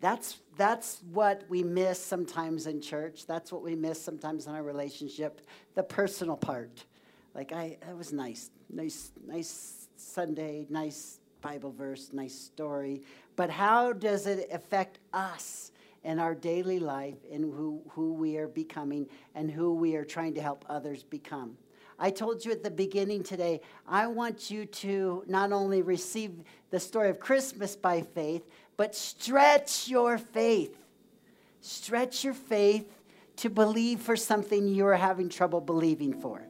that's, 0.05 0.41
that's 0.59 1.01
what 1.13 1.45
we 1.49 1.63
miss 1.63 1.99
sometimes 1.99 2.67
in 2.67 2.83
church. 2.83 3.25
That's 3.25 3.51
what 3.51 3.63
we 3.63 3.75
miss 3.75 3.99
sometimes 3.99 4.47
in 4.47 4.55
our 4.55 4.63
relationship, 4.63 5.41
the 5.75 5.83
personal 5.83 6.37
part. 6.37 6.85
Like, 7.35 7.53
I, 7.53 7.79
that 7.81 7.97
was 7.97 8.13
nice. 8.13 8.51
Nice, 8.69 9.13
nice 9.27 9.89
Sunday, 9.97 10.67
nice 10.69 11.21
Bible 11.41 11.73
verse, 11.73 12.11
nice 12.13 12.35
story. 12.35 13.01
But 13.35 13.49
how 13.49 13.95
does 13.95 14.27
it 14.27 14.51
affect 14.53 14.99
us 15.15 15.73
in 16.03 16.19
our 16.19 16.35
daily 16.35 16.81
life 16.81 17.17
and 17.33 17.43
who, 17.43 17.81
who 17.89 18.13
we 18.13 18.37
are 18.37 18.49
becoming 18.49 19.07
and 19.35 19.51
who 19.51 19.73
we 19.73 19.97
are 19.97 20.05
trying 20.05 20.35
to 20.35 20.43
help 20.43 20.67
others 20.69 21.03
become? 21.03 21.57
I 21.99 22.11
told 22.11 22.45
you 22.45 22.51
at 22.51 22.63
the 22.63 22.71
beginning 22.71 23.23
today, 23.23 23.61
I 23.87 24.09
want 24.09 24.51
you 24.51 24.67
to 24.67 25.25
not 25.29 25.53
only 25.53 25.81
receive 25.81 26.33
the 26.71 26.81
story 26.81 27.09
of 27.09 27.21
Christmas 27.21 27.77
by 27.77 28.03
faith, 28.03 28.43
but 28.77 28.95
stretch 28.95 29.89
your 29.89 30.19
faith. 30.19 30.77
Stretch 31.61 32.25
your 32.25 32.35
faith 32.35 33.01
to 33.37 33.51
believe 33.51 34.01
for 34.01 34.17
something 34.17 34.69
you 34.69 34.87
are 34.87 34.97
having 34.97 35.29
trouble 35.29 35.61
believing 35.61 36.21
for. 36.21 36.43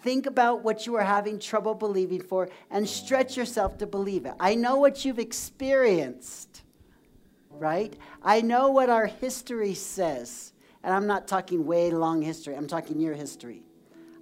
Think 0.00 0.26
about 0.26 0.62
what 0.62 0.86
you 0.86 0.94
are 0.94 1.04
having 1.04 1.38
trouble 1.38 1.74
believing 1.74 2.20
for 2.20 2.48
and 2.70 2.88
stretch 2.88 3.36
yourself 3.36 3.78
to 3.78 3.86
believe 3.86 4.26
it. 4.26 4.34
I 4.38 4.54
know 4.54 4.76
what 4.76 5.04
you've 5.04 5.18
experienced, 5.18 6.62
right? 7.50 7.96
I 8.22 8.40
know 8.40 8.70
what 8.70 8.90
our 8.90 9.06
history 9.06 9.74
says. 9.74 10.52
And 10.84 10.94
I'm 10.94 11.06
not 11.06 11.26
talking 11.26 11.66
way 11.66 11.90
long 11.90 12.22
history, 12.22 12.54
I'm 12.54 12.68
talking 12.68 13.00
your 13.00 13.14
history. 13.14 13.62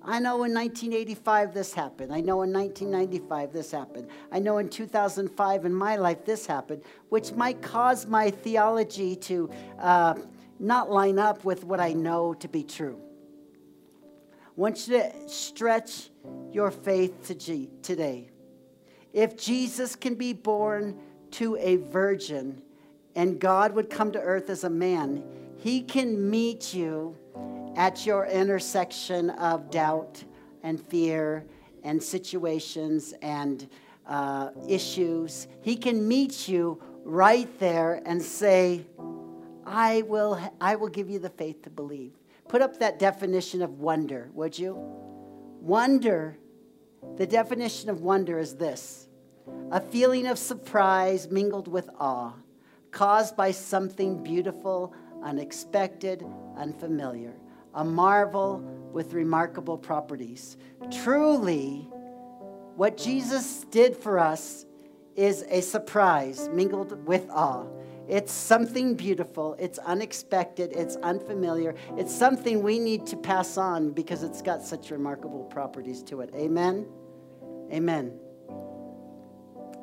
I 0.08 0.20
know 0.20 0.44
in 0.44 0.54
1985 0.54 1.52
this 1.52 1.74
happened. 1.74 2.12
I 2.12 2.20
know 2.20 2.42
in 2.42 2.52
1995 2.52 3.52
this 3.52 3.72
happened. 3.72 4.06
I 4.30 4.38
know 4.38 4.58
in 4.58 4.68
2005 4.68 5.64
in 5.64 5.74
my 5.74 5.96
life 5.96 6.24
this 6.24 6.46
happened, 6.46 6.82
which 7.08 7.32
might 7.32 7.60
cause 7.60 8.06
my 8.06 8.30
theology 8.30 9.16
to 9.16 9.50
uh, 9.80 10.14
not 10.60 10.92
line 10.92 11.18
up 11.18 11.44
with 11.44 11.64
what 11.64 11.80
I 11.80 11.92
know 11.92 12.34
to 12.34 12.46
be 12.46 12.62
true. 12.62 13.00
I 14.44 14.50
want 14.54 14.86
you 14.86 14.98
to 14.98 15.28
stretch 15.28 16.10
your 16.52 16.70
faith 16.70 17.26
to 17.26 17.34
G- 17.34 17.70
today. 17.82 18.30
If 19.12 19.36
Jesus 19.36 19.96
can 19.96 20.14
be 20.14 20.32
born 20.32 21.00
to 21.32 21.56
a 21.56 21.76
virgin 21.76 22.62
and 23.16 23.40
God 23.40 23.74
would 23.74 23.90
come 23.90 24.12
to 24.12 24.20
earth 24.20 24.50
as 24.50 24.62
a 24.62 24.70
man, 24.70 25.24
he 25.56 25.82
can 25.82 26.30
meet 26.30 26.72
you 26.72 27.16
at 27.76 28.06
your 28.06 28.26
intersection 28.26 29.30
of 29.30 29.70
doubt 29.70 30.24
and 30.62 30.80
fear 30.80 31.44
and 31.84 32.02
situations 32.02 33.14
and 33.20 33.68
uh, 34.06 34.50
issues. 34.66 35.46
He 35.60 35.76
can 35.76 36.08
meet 36.08 36.48
you 36.48 36.82
right 37.04 37.48
there 37.60 38.02
and 38.06 38.20
say, 38.20 38.86
I 39.66 40.02
will, 40.02 40.40
I 40.60 40.76
will 40.76 40.88
give 40.88 41.10
you 41.10 41.18
the 41.18 41.30
faith 41.30 41.62
to 41.62 41.70
believe. 41.70 42.12
Put 42.48 42.62
up 42.62 42.78
that 42.78 42.98
definition 42.98 43.60
of 43.62 43.78
wonder, 43.78 44.30
would 44.32 44.58
you? 44.58 44.74
Wonder, 45.60 46.38
the 47.16 47.26
definition 47.26 47.90
of 47.90 48.00
wonder 48.00 48.38
is 48.38 48.56
this 48.56 49.08
a 49.70 49.80
feeling 49.80 50.26
of 50.26 50.38
surprise 50.38 51.30
mingled 51.30 51.68
with 51.68 51.88
awe, 52.00 52.32
caused 52.90 53.36
by 53.36 53.50
something 53.50 54.22
beautiful, 54.22 54.94
unexpected, 55.22 56.24
unfamiliar 56.56 57.34
a 57.76 57.84
marvel 57.84 58.58
with 58.92 59.12
remarkable 59.12 59.78
properties. 59.78 60.56
Truly, 60.90 61.88
what 62.74 62.96
Jesus 62.96 63.64
did 63.70 63.96
for 63.96 64.18
us 64.18 64.66
is 65.14 65.44
a 65.48 65.60
surprise 65.60 66.48
mingled 66.52 67.06
with 67.06 67.28
awe. 67.30 67.66
It's 68.08 68.32
something 68.32 68.94
beautiful, 68.94 69.56
it's 69.58 69.78
unexpected, 69.78 70.72
it's 70.72 70.96
unfamiliar, 70.96 71.74
it's 71.96 72.14
something 72.14 72.62
we 72.62 72.78
need 72.78 73.04
to 73.06 73.16
pass 73.16 73.56
on 73.56 73.90
because 73.90 74.22
it's 74.22 74.42
got 74.42 74.62
such 74.62 74.90
remarkable 74.90 75.44
properties 75.44 76.02
to 76.04 76.20
it. 76.20 76.30
Amen? 76.34 76.86
Amen. 77.72 78.12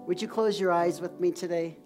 Would 0.08 0.22
you 0.22 0.28
close 0.28 0.60
your 0.60 0.72
eyes 0.72 1.02
with 1.02 1.20
me 1.20 1.32
today? 1.32 1.78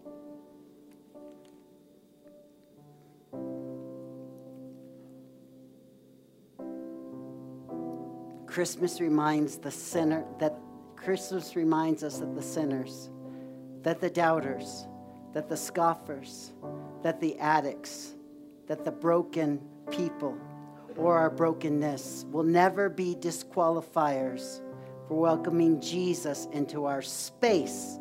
Christmas 8.58 9.00
reminds 9.00 9.60
the 9.60 9.70
sinner 9.70 10.26
that 10.40 10.58
Christmas 10.96 11.56
reminds 11.56 12.04
us 12.04 12.18
that 12.18 12.34
the 12.34 12.42
sinners, 12.42 13.12
that 13.84 14.02
the 14.02 14.10
doubters, 14.10 14.88
that 15.34 15.48
the 15.48 15.56
scoffers, 15.56 16.54
that 17.04 17.22
the 17.22 17.38
addicts, 17.38 18.16
that 18.66 18.84
the 18.84 18.92
broken 18.92 19.62
people 19.92 20.36
or 20.96 21.20
our 21.20 21.30
brokenness 21.30 22.26
will 22.32 22.42
never 22.42 22.90
be 22.90 23.14
disqualifiers 23.14 24.62
for 25.08 25.20
welcoming 25.20 25.80
Jesus 25.80 26.48
into 26.52 26.86
our 26.86 27.04
space 27.04 28.00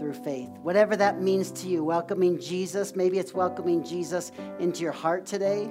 through 0.00 0.14
faith. 0.14 0.50
Whatever 0.64 0.96
that 0.96 1.22
means 1.22 1.52
to 1.52 1.68
you, 1.68 1.84
welcoming 1.84 2.40
Jesus, 2.40 2.96
maybe 2.96 3.20
it's 3.20 3.32
welcoming 3.32 3.84
Jesus 3.84 4.32
into 4.58 4.82
your 4.82 4.90
heart 4.90 5.24
today. 5.24 5.70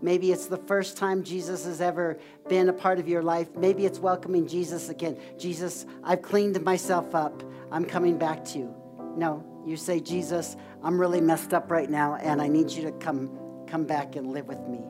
Maybe 0.00 0.32
it's 0.32 0.46
the 0.46 0.56
first 0.56 0.96
time 0.96 1.24
Jesus 1.24 1.64
has 1.64 1.80
ever 1.80 2.18
been 2.48 2.68
a 2.68 2.72
part 2.72 2.98
of 2.98 3.08
your 3.08 3.22
life. 3.22 3.48
Maybe 3.56 3.84
it's 3.84 3.98
welcoming 3.98 4.46
Jesus 4.46 4.88
again. 4.88 5.18
Jesus, 5.38 5.86
I've 6.04 6.22
cleaned 6.22 6.62
myself 6.62 7.14
up. 7.14 7.42
I'm 7.72 7.84
coming 7.84 8.16
back 8.16 8.44
to 8.46 8.58
you. 8.58 8.74
No, 9.16 9.44
you 9.66 9.76
say, 9.76 10.00
Jesus, 10.00 10.56
I'm 10.82 11.00
really 11.00 11.20
messed 11.20 11.52
up 11.52 11.70
right 11.70 11.90
now 11.90 12.14
and 12.14 12.40
I 12.40 12.48
need 12.48 12.70
you 12.70 12.82
to 12.82 12.92
come 12.92 13.36
come 13.68 13.84
back 13.84 14.16
and 14.16 14.32
live 14.32 14.46
with 14.46 14.66
me. 14.66 14.80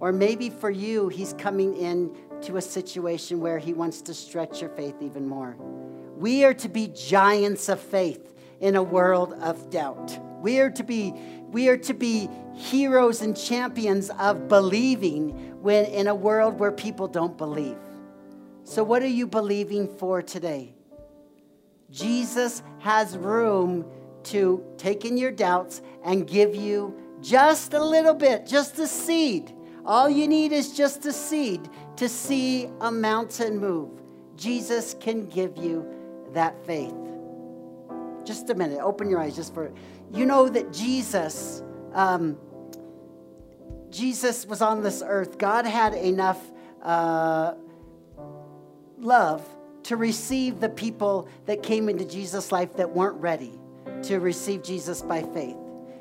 Or 0.00 0.12
maybe 0.12 0.50
for 0.50 0.70
you, 0.70 1.08
he's 1.08 1.32
coming 1.34 1.76
in 1.76 2.14
to 2.42 2.56
a 2.56 2.62
situation 2.62 3.40
where 3.40 3.58
he 3.58 3.72
wants 3.72 4.02
to 4.02 4.14
stretch 4.14 4.60
your 4.60 4.70
faith 4.70 4.96
even 5.00 5.26
more. 5.26 5.56
We 6.16 6.44
are 6.44 6.54
to 6.54 6.68
be 6.68 6.88
giants 6.88 7.68
of 7.68 7.80
faith 7.80 8.34
in 8.60 8.76
a 8.76 8.82
world 8.82 9.32
of 9.40 9.70
doubt. 9.70 10.18
We 10.40 10.60
are 10.60 10.70
to 10.70 10.84
be 10.84 11.12
we 11.48 11.68
are 11.68 11.78
to 11.78 11.94
be 11.94 12.28
heroes 12.54 13.22
and 13.22 13.36
champions 13.36 14.10
of 14.10 14.48
believing 14.48 15.30
when 15.62 15.86
in 15.86 16.06
a 16.08 16.14
world 16.14 16.58
where 16.58 16.72
people 16.72 17.08
don't 17.08 17.38
believe. 17.38 17.78
So 18.64 18.84
what 18.84 19.02
are 19.02 19.06
you 19.06 19.26
believing 19.26 19.88
for 19.88 20.20
today? 20.20 20.74
Jesus 21.90 22.62
has 22.80 23.16
room 23.16 23.86
to 24.24 24.62
take 24.76 25.06
in 25.06 25.16
your 25.16 25.30
doubts 25.30 25.80
and 26.04 26.26
give 26.26 26.54
you 26.54 26.94
just 27.22 27.72
a 27.72 27.82
little 27.82 28.12
bit, 28.12 28.46
just 28.46 28.78
a 28.78 28.86
seed. 28.86 29.54
All 29.86 30.10
you 30.10 30.28
need 30.28 30.52
is 30.52 30.76
just 30.76 31.06
a 31.06 31.12
seed 31.12 31.68
to 31.96 32.08
see 32.08 32.68
a 32.82 32.90
mountain 32.90 33.58
move. 33.58 33.90
Jesus 34.36 34.94
can 35.00 35.26
give 35.26 35.56
you 35.56 35.88
that 36.32 36.64
faith. 36.66 36.94
Just 38.24 38.50
a 38.50 38.54
minute, 38.54 38.80
open 38.80 39.08
your 39.08 39.20
eyes 39.20 39.34
just 39.34 39.54
for 39.54 39.72
you 40.12 40.26
know 40.26 40.48
that 40.48 40.72
Jesus, 40.72 41.62
um, 41.92 42.36
Jesus 43.90 44.46
was 44.46 44.62
on 44.62 44.82
this 44.82 45.02
earth. 45.04 45.38
God 45.38 45.66
had 45.66 45.94
enough 45.94 46.40
uh, 46.82 47.54
love 48.98 49.46
to 49.84 49.96
receive 49.96 50.60
the 50.60 50.68
people 50.68 51.28
that 51.46 51.62
came 51.62 51.88
into 51.88 52.04
Jesus' 52.04 52.52
life 52.52 52.76
that 52.76 52.90
weren't 52.90 53.20
ready 53.20 53.58
to 54.02 54.18
receive 54.18 54.62
Jesus 54.62 55.02
by 55.02 55.22
faith. 55.22 55.56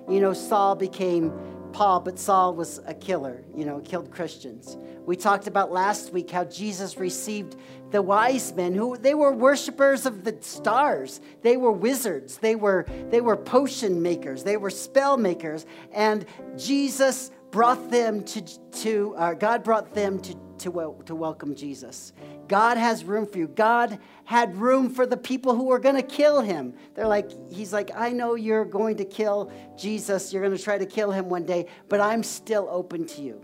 You 0.10 0.20
know, 0.20 0.34
Saul 0.34 0.76
became 0.76 1.34
Paul, 1.74 2.00
but 2.00 2.18
Saul 2.20 2.56
was 2.56 2.80
a 2.86 2.94
killer, 2.94 3.44
you 3.56 3.66
know, 3.66 3.80
killed 3.80 4.12
Christians. 4.12 4.78
We 5.06 5.16
talked 5.16 5.48
about 5.48 5.72
last 5.72 6.12
week 6.12 6.30
how 6.30 6.44
Jesus 6.46 6.98
received 6.98 7.56
the 7.92 8.02
wise 8.02 8.54
men 8.54 8.74
who 8.74 8.98
they 8.98 9.14
were 9.14 9.32
worshipers 9.32 10.06
of 10.06 10.24
the 10.24 10.38
stars. 10.42 11.22
They 11.44 11.56
were 11.56 11.72
wizards. 11.72 12.38
They 12.38 12.56
were 12.56 12.86
they 13.10 13.22
were 13.22 13.38
potion 13.38 14.02
makers. 14.02 14.44
They 14.44 14.58
were 14.58 14.70
spell 14.70 15.18
makers 15.18 15.66
and 15.94 16.26
Jesus 16.58 17.32
brought 17.52 17.90
them 17.90 18.24
to 18.26 18.42
to 18.84 19.16
uh, 19.18 19.34
God 19.34 19.64
brought 19.64 19.94
them 19.94 20.20
to 20.20 20.36
to, 20.60 20.96
to 21.06 21.16
welcome 21.16 21.56
Jesus. 21.56 22.14
God 22.48 22.78
has 22.78 23.04
room 23.04 23.26
for 23.26 23.38
you. 23.38 23.48
God 23.48 24.00
had 24.26 24.58
room 24.58 24.90
for 24.90 25.06
the 25.06 25.18
people 25.18 25.56
who 25.56 25.66
were 25.66 25.80
going 25.80 25.96
to 25.96 26.02
kill 26.02 26.42
him. 26.42 26.74
They're 26.96 27.08
like, 27.08 27.30
He's 27.52 27.74
like, 27.74 27.92
I 27.96 28.12
know 28.12 28.36
you're 28.36 28.66
going 28.66 28.98
to 28.98 29.06
kill 29.06 29.52
Jesus. 29.78 30.34
You're 30.34 30.44
going 30.44 30.56
to 30.56 30.64
try 30.64 30.78
to 30.78 30.86
kill 30.86 31.12
him 31.12 31.30
one 31.30 31.46
day, 31.46 31.68
but 31.90 32.00
I'm 32.00 32.24
still 32.24 32.68
open 32.70 33.06
to 33.08 33.22
you. 33.22 33.42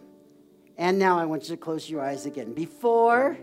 And 0.78 0.98
now 0.98 1.20
I 1.20 1.26
want 1.26 1.44
you 1.44 1.50
to 1.50 1.58
close 1.58 1.90
your 1.90 2.02
eyes 2.02 2.26
again. 2.26 2.54
Before 2.54 3.38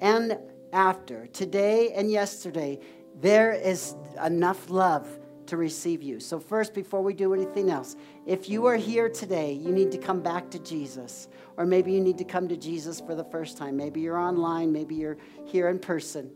and 0.00 0.38
after, 0.72 1.26
today 1.28 1.92
and 1.92 2.10
yesterday, 2.10 2.80
there 3.20 3.52
is 3.52 3.94
enough 4.24 4.70
love 4.70 5.18
to 5.46 5.56
receive 5.56 6.02
you. 6.02 6.20
So, 6.20 6.38
first, 6.38 6.74
before 6.74 7.02
we 7.02 7.14
do 7.14 7.32
anything 7.32 7.70
else, 7.70 7.96
if 8.26 8.48
you 8.48 8.66
are 8.66 8.76
here 8.76 9.08
today, 9.08 9.52
you 9.52 9.72
need 9.72 9.90
to 9.92 9.98
come 9.98 10.20
back 10.20 10.50
to 10.50 10.58
Jesus. 10.58 11.28
Or 11.58 11.66
maybe 11.66 11.90
you 11.92 12.00
need 12.00 12.18
to 12.18 12.24
come 12.24 12.46
to 12.48 12.56
Jesus 12.56 13.00
for 13.00 13.16
the 13.16 13.24
first 13.24 13.58
time. 13.58 13.76
Maybe 13.76 14.00
you're 14.00 14.16
online, 14.16 14.72
maybe 14.72 14.94
you're 14.94 15.18
here 15.44 15.68
in 15.68 15.80
person. 15.80 16.30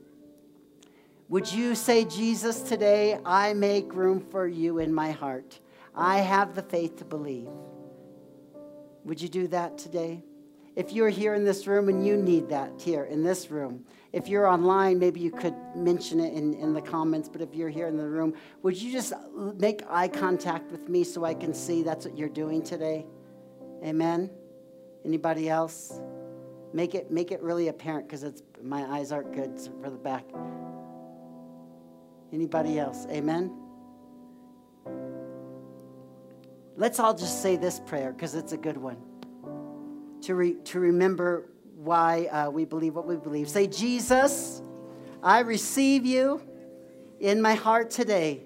Would 1.28 1.50
you 1.50 1.76
say, 1.76 2.04
Jesus, 2.04 2.60
today 2.60 3.18
I 3.24 3.54
make 3.54 3.94
room 3.94 4.20
for 4.20 4.48
you 4.48 4.80
in 4.80 4.92
my 4.92 5.12
heart? 5.12 5.60
I 5.94 6.18
have 6.18 6.56
the 6.56 6.62
faith 6.62 6.96
to 6.96 7.04
believe. 7.04 7.48
Would 9.04 9.20
you 9.20 9.28
do 9.28 9.46
that 9.48 9.78
today? 9.78 10.24
If 10.74 10.92
you're 10.92 11.08
here 11.08 11.34
in 11.34 11.44
this 11.44 11.68
room 11.68 11.88
and 11.88 12.04
you 12.04 12.16
need 12.16 12.48
that 12.48 12.72
here 12.80 13.04
in 13.04 13.22
this 13.22 13.48
room, 13.48 13.84
if 14.12 14.26
you're 14.26 14.48
online, 14.48 14.98
maybe 14.98 15.20
you 15.20 15.30
could 15.30 15.54
mention 15.76 16.18
it 16.18 16.34
in, 16.34 16.54
in 16.54 16.74
the 16.74 16.82
comments, 16.82 17.28
but 17.28 17.40
if 17.40 17.54
you're 17.54 17.68
here 17.68 17.86
in 17.86 17.96
the 17.96 18.08
room, 18.08 18.34
would 18.62 18.76
you 18.76 18.90
just 18.90 19.12
make 19.56 19.82
eye 19.88 20.08
contact 20.08 20.72
with 20.72 20.88
me 20.88 21.04
so 21.04 21.24
I 21.24 21.34
can 21.34 21.54
see 21.54 21.84
that's 21.84 22.06
what 22.06 22.18
you're 22.18 22.28
doing 22.28 22.62
today? 22.62 23.06
Amen. 23.84 24.30
Anybody 25.04 25.48
else? 25.48 26.00
Make 26.72 26.94
it 26.94 27.10
make 27.10 27.32
it 27.32 27.42
really 27.42 27.68
apparent 27.68 28.06
because 28.06 28.22
it's 28.22 28.42
my 28.62 28.82
eyes 28.84 29.12
aren't 29.12 29.32
good 29.34 29.60
for 29.82 29.90
the 29.90 29.96
back. 29.98 30.24
Anybody 32.32 32.78
else? 32.78 33.06
Amen. 33.10 33.62
let's 36.76 36.98
all 36.98 37.14
just 37.14 37.42
say 37.42 37.56
this 37.56 37.80
prayer 37.80 38.12
because 38.12 38.34
it's 38.34 38.52
a 38.52 38.56
good 38.56 38.76
one. 38.76 38.96
To, 40.22 40.34
re- 40.34 40.56
to 40.64 40.80
remember 40.80 41.48
why 41.76 42.26
uh, 42.26 42.50
we 42.50 42.64
believe 42.64 42.94
what 42.94 43.06
we 43.06 43.16
believe. 43.16 43.48
Say, 43.48 43.66
Jesus, 43.66 44.62
I 45.22 45.40
receive 45.40 46.06
you 46.06 46.42
in 47.20 47.42
my 47.42 47.54
heart 47.54 47.90
today. 47.90 48.42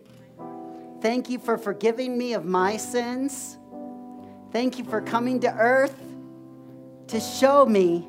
Thank 1.01 1.29
you 1.29 1.39
for 1.39 1.59
forgiving 1.59 2.17
me 2.17 2.33
of 2.33 2.45
my 2.45 2.77
sins. 2.77 3.59
Thank 4.53 4.79
you 4.79 4.85
for 4.85 5.01
coming 5.01 5.41
to 5.41 5.55
earth 5.55 5.95
to 7.09 7.21
show 7.21 7.65
me 7.65 8.09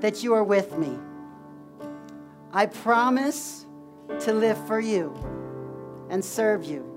that 0.00 0.22
you 0.22 0.34
are 0.34 0.44
with 0.44 0.76
me. 0.76 0.98
I 2.52 2.66
promise 2.66 3.66
to 4.20 4.32
live 4.32 4.58
for 4.66 4.80
you 4.80 5.14
and 6.10 6.24
serve 6.24 6.64
you 6.64 6.88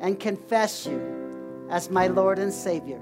and 0.00 0.18
confess 0.18 0.86
you 0.86 1.66
as 1.70 1.90
my 1.90 2.06
Lord 2.06 2.38
and 2.38 2.52
Savior. 2.52 3.00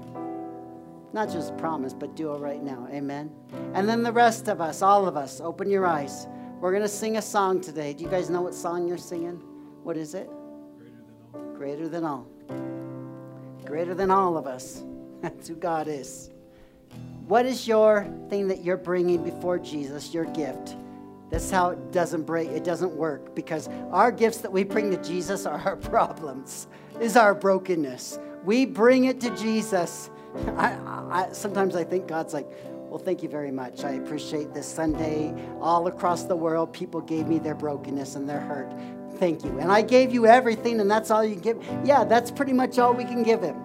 Not 1.13 1.29
just 1.31 1.57
promise, 1.57 1.93
but 1.93 2.15
do 2.15 2.33
it 2.33 2.37
right 2.39 2.61
now. 2.61 2.87
Amen. 2.91 3.31
And 3.73 3.87
then 3.87 4.03
the 4.03 4.11
rest 4.11 4.47
of 4.47 4.61
us, 4.61 4.81
all 4.81 5.07
of 5.07 5.15
us, 5.15 5.41
open 5.41 5.69
your 5.69 5.87
eyes. 5.87 6.27
We're 6.59 6.71
going 6.71 6.83
to 6.83 6.89
sing 6.89 7.17
a 7.17 7.21
song 7.21 7.61
today. 7.61 7.93
Do 7.93 8.03
you 8.03 8.09
guys 8.09 8.29
know 8.29 8.41
what 8.41 8.53
song 8.53 8.87
you're 8.87 8.97
singing? 8.97 9.41
What 9.83 9.95
is 9.97 10.13
it? 10.13 10.29
Greater 11.55 11.87
than 11.87 12.03
all. 12.03 12.27
Greater 12.47 12.65
than 12.65 12.83
all 12.91 13.65
Greater 13.65 13.93
than 13.95 14.11
all 14.11 14.37
of 14.37 14.47
us. 14.47 14.83
That's 15.21 15.47
who 15.47 15.55
God 15.55 15.87
is. 15.87 16.29
What 17.29 17.45
is 17.45 17.67
your 17.67 18.07
thing 18.27 18.47
that 18.47 18.63
you're 18.63 18.75
bringing 18.75 19.23
before 19.23 19.59
Jesus, 19.59 20.15
your 20.15 20.25
gift? 20.25 20.75
That's 21.29 21.51
how 21.51 21.69
it 21.69 21.91
doesn't 21.91 22.23
break, 22.23 22.49
it 22.49 22.63
doesn't 22.63 22.91
work 22.91 23.35
because 23.35 23.69
our 23.91 24.11
gifts 24.11 24.39
that 24.39 24.51
we 24.51 24.63
bring 24.63 24.89
to 24.89 24.97
Jesus 25.03 25.45
are 25.45 25.59
our 25.59 25.75
problems, 25.93 26.65
is 26.99 27.15
our 27.15 27.35
brokenness. 27.35 28.17
We 28.43 28.65
bring 28.65 29.05
it 29.05 29.21
to 29.21 29.29
Jesus. 29.37 30.09
I, 30.57 30.73
I, 31.11 31.29
sometimes 31.31 31.75
I 31.75 31.83
think 31.83 32.07
God's 32.07 32.33
like, 32.33 32.47
well, 32.89 32.97
thank 32.97 33.21
you 33.21 33.29
very 33.29 33.51
much. 33.51 33.83
I 33.83 33.91
appreciate 33.91 34.51
this 34.55 34.65
Sunday. 34.65 35.31
All 35.61 35.85
across 35.85 36.23
the 36.23 36.35
world, 36.35 36.73
people 36.73 36.99
gave 36.99 37.27
me 37.27 37.37
their 37.37 37.53
brokenness 37.53 38.15
and 38.15 38.27
their 38.27 38.39
hurt. 38.39 38.73
Thank 39.19 39.43
you. 39.43 39.59
And 39.59 39.71
I 39.71 39.83
gave 39.83 40.11
you 40.11 40.25
everything, 40.25 40.81
and 40.81 40.89
that's 40.89 41.11
all 41.11 41.23
you 41.23 41.35
can 41.35 41.41
give. 41.43 41.63
Yeah, 41.85 42.05
that's 42.05 42.31
pretty 42.31 42.53
much 42.53 42.79
all 42.79 42.95
we 42.95 43.03
can 43.03 43.21
give 43.21 43.43
him. 43.43 43.55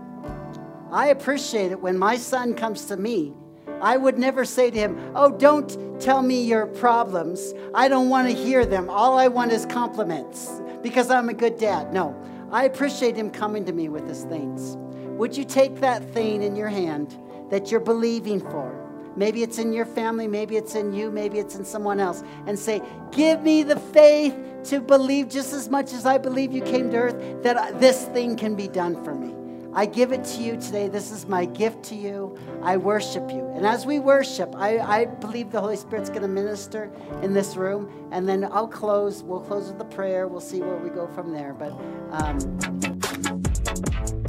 I 0.93 1.07
appreciate 1.07 1.73
it 1.73 1.81
when 1.81 1.97
my 1.97 2.19
son 2.19 2.53
comes 2.53 2.85
to 2.87 2.99
me 2.99 3.33
I 3.81 3.97
would 3.97 4.19
never 4.19 4.45
say 4.45 4.71
to 4.71 4.79
him, 4.79 5.13
Oh, 5.15 5.31
don't 5.31 6.01
tell 6.01 6.23
me 6.23 6.43
your 6.43 6.67
problems. 6.67 7.55
I 7.75 7.89
don't 7.89 8.09
want 8.09 8.29
to 8.29 8.35
hear 8.35 8.65
them. 8.67 8.89
All 8.89 9.19
I 9.19 9.29
want 9.29 9.53
is 9.53 9.67
compliments 9.67 10.61
because 10.83 11.11
I'm 11.11 11.29
a 11.29 11.35
good 11.35 11.59
dad. 11.59 11.93
No, 11.93 12.15
I 12.51 12.65
appreciate 12.65 13.17
him 13.17 13.31
coming 13.31 13.65
to 13.65 13.73
me 13.73 13.89
with 13.89 14.07
his 14.09 14.25
things. 14.25 14.77
Would 15.19 15.37
you 15.37 15.45
take 15.45 15.77
that 15.81 16.03
thing 16.13 16.43
in 16.43 16.57
your 16.57 16.69
hand 16.69 17.17
that 17.51 17.71
you're 17.71 17.81
believing 17.81 18.41
for? 18.41 18.81
Maybe 19.17 19.43
it's 19.43 19.59
in 19.59 19.73
your 19.73 19.87
family, 19.87 20.27
maybe 20.27 20.57
it's 20.57 20.75
in 20.75 20.93
you, 20.93 21.11
maybe 21.11 21.39
it's 21.39 21.55
in 21.55 21.65
someone 21.65 22.01
else, 22.01 22.23
and 22.47 22.59
say, 22.59 22.83
Give 23.13 23.43
me 23.43 23.63
the 23.63 23.79
faith 23.79 24.37
to 24.65 24.81
believe 24.81 25.29
just 25.29 25.53
as 25.53 25.69
much 25.69 25.93
as 25.93 26.05
I 26.05 26.19
believe 26.19 26.53
you 26.53 26.63
came 26.63 26.91
to 26.91 26.97
earth 26.97 27.43
that 27.43 27.81
this 27.81 28.07
thing 28.07 28.37
can 28.37 28.57
be 28.57 28.67
done 28.67 29.03
for 29.05 29.15
me. 29.15 29.44
I 29.77 29.87
give 29.87 30.13
it 30.13 30.23
to 30.25 30.43
you 30.43 30.57
today. 30.57 30.87
This 30.87 31.11
is 31.11 31.27
my 31.27 31.47
gift 31.47 31.83
to 31.87 31.97
you. 31.97 32.39
I 32.63 32.77
worship 32.77 33.29
you. 33.31 33.45
And 33.57 33.67
as 33.67 33.85
we 33.85 33.99
worship, 33.99 34.55
I, 34.57 34.79
I 34.79 35.05
believe 35.07 35.51
the 35.51 35.61
Holy 35.61 35.77
Spirit's 35.77 36.09
going 36.11 36.23
to 36.23 36.29
minister 36.29 36.93
in 37.23 37.35
this 37.35 37.57
room. 37.57 37.91
And 38.13 38.29
then 38.29 38.45
I'll 38.45 38.69
close. 38.69 39.25
We'll 39.25 39.41
close 39.41 39.73
with 39.73 39.81
a 39.81 39.85
prayer. 39.85 40.29
We'll 40.29 40.41
see 40.41 40.61
where 40.61 40.77
we 40.77 40.91
go 40.91 41.09
from 41.09 41.33
there. 41.33 41.55
But 41.55 41.73
um... 42.13 42.39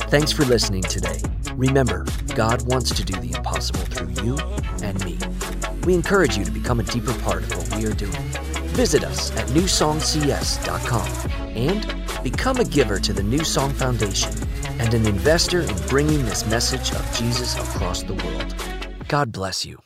thanks 0.09 0.31
for 0.31 0.45
listening 0.45 0.81
today. 0.81 1.21
Remember, 1.53 2.07
God 2.33 2.63
wants 2.67 2.89
to 2.95 3.03
do 3.03 3.13
the 3.13 3.37
impossible 3.37 3.81
through 3.81 4.23
you 4.23 4.39
and 4.81 5.05
me. 5.05 5.19
We 5.83 5.93
encourage 5.93 6.37
you 6.37 6.43
to 6.43 6.51
become 6.51 6.79
a 6.79 6.83
deeper 6.83 7.13
part 7.19 7.43
of 7.43 7.55
what 7.55 7.77
we 7.77 7.85
are 7.85 7.93
doing. 7.93 8.23
Visit 8.73 9.03
us 9.03 9.31
at 9.37 9.45
newsongcs.com 9.49 11.31
and 11.55 12.23
become 12.23 12.57
a 12.57 12.65
giver 12.65 12.99
to 12.99 13.13
the 13.13 13.21
New 13.21 13.43
Song 13.43 13.71
Foundation 13.71 14.33
and 14.79 14.93
an 14.93 15.05
investor 15.05 15.61
in 15.61 15.75
bringing 15.87 16.25
this 16.25 16.45
message 16.47 16.91
of 16.91 17.11
Jesus 17.13 17.55
across 17.57 18.03
the 18.03 18.13
world. 18.13 18.55
God 19.07 19.31
bless 19.31 19.65
you. 19.65 19.84